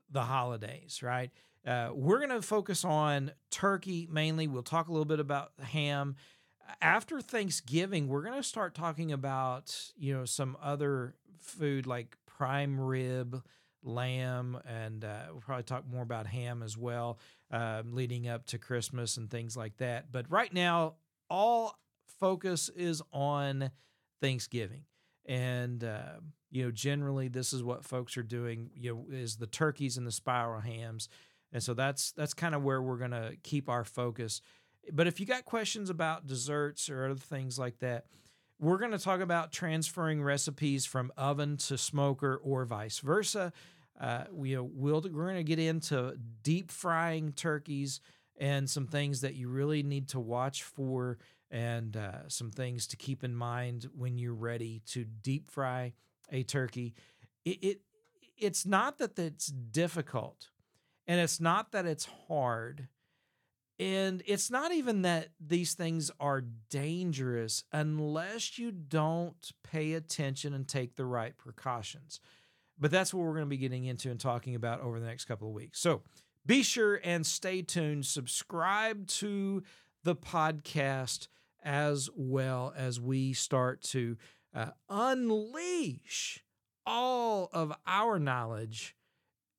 the 0.10 0.24
holidays 0.24 1.02
right? 1.04 1.32
Uh, 1.66 1.90
we're 1.94 2.20
going 2.20 2.30
to 2.30 2.42
focus 2.42 2.86
on 2.86 3.32
turkey 3.50 4.08
mainly. 4.12 4.48
We'll 4.48 4.64
talk 4.64 4.88
a 4.88 4.92
little 4.92 5.06
bit 5.06 5.20
about 5.20 5.52
ham. 5.62 6.16
After 6.82 7.22
Thanksgiving, 7.22 8.08
we're 8.08 8.22
going 8.22 8.38
to 8.38 8.44
start 8.44 8.76
talking 8.76 9.12
about, 9.12 9.76
you 9.98 10.14
know, 10.14 10.26
some 10.26 10.58
other 10.62 11.16
food 11.40 11.88
like 11.88 12.18
prime 12.26 12.80
rib, 12.80 13.42
lamb, 13.84 14.60
and 14.68 15.04
uh, 15.04 15.24
we'll 15.32 15.42
probably 15.42 15.64
talk 15.64 15.88
more 15.88 16.04
about 16.04 16.28
ham 16.28 16.62
as 16.62 16.78
well, 16.78 17.20
um, 17.52 17.94
leading 17.94 18.28
up 18.28 18.46
to 18.48 18.58
Christmas 18.58 19.18
and 19.18 19.30
things 19.30 19.56
like 19.56 19.78
that. 19.78 20.12
But 20.12 20.30
right 20.30 20.54
now, 20.54 20.96
all 21.30 21.78
focus 22.20 22.70
is 22.76 23.02
on 23.12 23.72
Thanksgiving. 24.22 24.84
And, 25.26 25.84
uh, 25.84 26.20
you 26.52 26.64
know, 26.64 26.72
generally 26.72 27.28
this 27.28 27.54
is 27.54 27.64
what 27.64 27.84
folks 27.84 28.18
are 28.18 28.24
doing, 28.24 28.70
you 28.76 28.94
know, 28.94 29.16
is 29.16 29.38
the 29.38 29.48
turkeys 29.48 29.98
and 29.98 30.06
the 30.06 30.12
spiral 30.12 30.62
hams. 30.62 31.10
And 31.52 31.64
so 31.64 31.74
that's 31.74 32.12
that's 32.12 32.34
kind 32.34 32.54
of 32.54 32.64
where 32.64 32.82
we're 32.82 32.98
going 32.98 33.12
to 33.12 33.36
keep 33.44 33.70
our 33.70 33.84
focus. 33.84 34.42
But 34.92 35.08
if 35.08 35.20
you 35.20 35.26
got 35.26 35.46
questions 35.46 35.90
about 35.90 36.28
desserts 36.28 36.90
or 36.90 37.06
other 37.06 37.16
things 37.16 37.58
like 37.58 37.80
that, 37.80 38.06
we're 38.60 38.78
going 38.78 38.92
to 38.92 39.00
talk 39.00 39.20
about 39.20 39.52
transferring 39.52 40.24
recipes 40.24 40.86
from 40.86 41.12
oven 41.18 41.58
to 41.58 41.78
smoker 41.78 42.40
or 42.44 42.66
vice 42.66 43.00
versa. 43.00 43.52
Uh, 44.00 44.26
we 44.32 44.58
will 44.58 45.02
we're 45.02 45.26
going 45.26 45.36
to 45.36 45.44
get 45.44 45.60
into 45.60 46.18
deep 46.44 46.72
frying 46.72 47.32
turkeys 47.32 48.02
and 48.38 48.70
some 48.70 48.88
things 48.88 49.22
that 49.22 49.36
you 49.36 49.48
really 49.48 49.84
need 49.84 50.10
to 50.10 50.20
watch 50.20 50.64
for 50.64 51.18
and 51.52 51.96
uh, 51.96 52.28
some 52.28 52.52
things 52.52 52.88
to 52.88 52.98
keep 52.98 53.24
in 53.24 53.36
mind 53.36 53.88
when 53.96 54.18
you're 54.18 54.34
ready 54.34 54.82
to 54.88 55.06
deep 55.06 55.50
fry 55.50 55.94
a 56.32 56.44
turkey. 56.44 56.94
It, 57.44 57.64
it 57.64 57.82
it's 58.38 58.66
not 58.66 58.98
that 58.98 59.18
it's 59.18 59.48
difficult, 59.48 60.50
and 61.08 61.20
it's 61.20 61.40
not 61.40 61.72
that 61.72 61.86
it's 61.86 62.08
hard 62.28 62.88
and 63.78 64.24
it's 64.26 64.50
not 64.50 64.72
even 64.72 65.02
that 65.02 65.30
these 65.46 65.74
things 65.74 66.10
are 66.20 66.42
dangerous 66.70 67.66
unless 67.74 68.58
you 68.58 68.72
don't 68.72 69.52
pay 69.64 69.94
attention 69.94 70.54
and 70.54 70.68
take 70.68 70.96
the 70.96 71.06
right 71.06 71.38
precautions. 71.38 72.22
But 72.80 72.92
that's 72.92 73.14
what 73.14 73.26
we're 73.26 73.34
going 73.34 73.46
to 73.46 73.50
be 73.50 73.58
getting 73.58 73.86
into 73.86 74.10
and 74.10 74.20
talking 74.20 74.56
about 74.56 74.82
over 74.82 75.00
the 75.00 75.06
next 75.06 75.26
couple 75.26 75.50
of 75.50 75.54
weeks. 75.54 75.80
So 75.80 76.04
be 76.46 76.64
sure 76.64 77.02
and 77.04 77.26
stay 77.26 77.62
tuned. 77.62 78.06
Subscribe 78.06 79.08
to 79.08 79.64
the 80.04 80.16
podcast 80.16 81.28
as 81.66 82.10
well 82.16 82.72
as 82.78 83.00
we 83.02 83.34
start 83.34 83.82
to 83.82 84.16
uh, 84.54 84.68
unleash 84.90 86.44
all 86.86 87.50
of 87.52 87.74
our 87.88 88.20
knowledge 88.20 88.96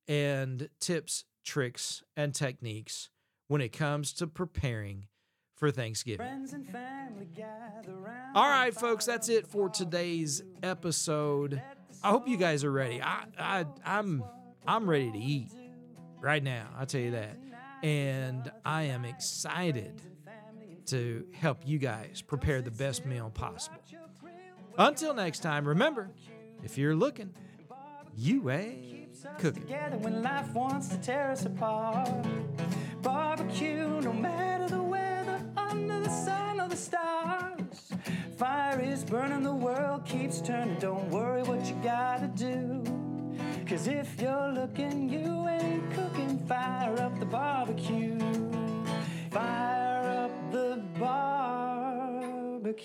and 0.07 0.69
tips, 0.79 1.25
tricks, 1.45 2.01
and 2.15 2.33
techniques 2.33 3.09
when 3.49 3.61
it 3.61 3.69
comes 3.69 4.13
to 4.13 4.25
preparing 4.25 5.07
for 5.55 5.69
Thanksgiving. 5.71 6.25
Friends 6.25 6.53
and 6.53 6.65
family 6.69 7.27
gather 7.35 7.93
round 7.93 8.35
All 8.35 8.49
right, 8.49 8.73
folks, 8.73 9.05
that's 9.05 9.27
it 9.27 9.47
for 9.47 9.69
today's 9.69 10.41
episode. 10.63 11.61
I 12.03 12.09
hope 12.09 12.27
you 12.27 12.37
guys 12.37 12.63
are 12.63 12.71
ready. 12.71 13.01
I, 13.01 13.25
I 13.37 13.65
I'm 13.83 14.23
I'm 14.65 14.89
ready 14.89 15.11
to 15.11 15.17
eat 15.17 15.51
right 16.21 16.43
now. 16.43 16.67
I'll 16.77 16.85
tell 16.85 17.01
you 17.01 17.11
that. 17.11 17.37
And 17.83 18.51
I 18.65 18.83
am 18.83 19.03
excited 19.03 20.01
to 20.87 21.25
help 21.33 21.59
you 21.65 21.77
guys 21.77 22.21
prepare 22.21 22.61
the 22.61 22.71
best 22.71 23.05
meal 23.05 23.29
possible. 23.33 23.77
Until 24.77 25.13
next 25.13 25.39
time, 25.39 25.67
remember, 25.67 26.09
if 26.63 26.77
you're 26.77 26.95
looking, 26.95 27.33
you 28.15 28.49
ain't 28.49 29.17
cooking. 29.37 29.63
together 29.63 29.97
when 29.97 30.21
life 30.23 30.51
wants 30.53 30.87
to 30.89 30.97
tear 30.97 31.31
us 31.31 31.45
apart. 31.45 32.09
Barbecue, 33.01 34.01
no 34.01 34.13
matter 34.13 34.67
the 34.67 34.81
weather, 34.81 35.41
under 35.55 35.99
the 35.99 36.09
sun 36.09 36.59
or 36.59 36.67
the 36.67 36.75
stars. 36.75 37.91
Fire 38.37 38.79
is 38.79 39.03
burning, 39.03 39.43
the 39.43 39.53
world 39.53 40.05
keeps 40.05 40.41
turning. 40.41 40.77
Don't 40.79 41.09
worry 41.09 41.43
what 41.43 41.65
you 41.65 41.75
gotta 41.83 42.27
do. 42.27 42.83
Cause 43.67 43.87
if 43.87 44.21
you're 44.21 44.51
looking, 44.53 45.09
you 45.09 45.47
ain't 45.47 45.91
cooking. 45.91 46.39
Fire 46.47 46.95
up 47.01 47.19
the 47.19 47.25
barbecue. 47.25 48.17
Fire 49.31 49.76
barbecue. 50.99 52.77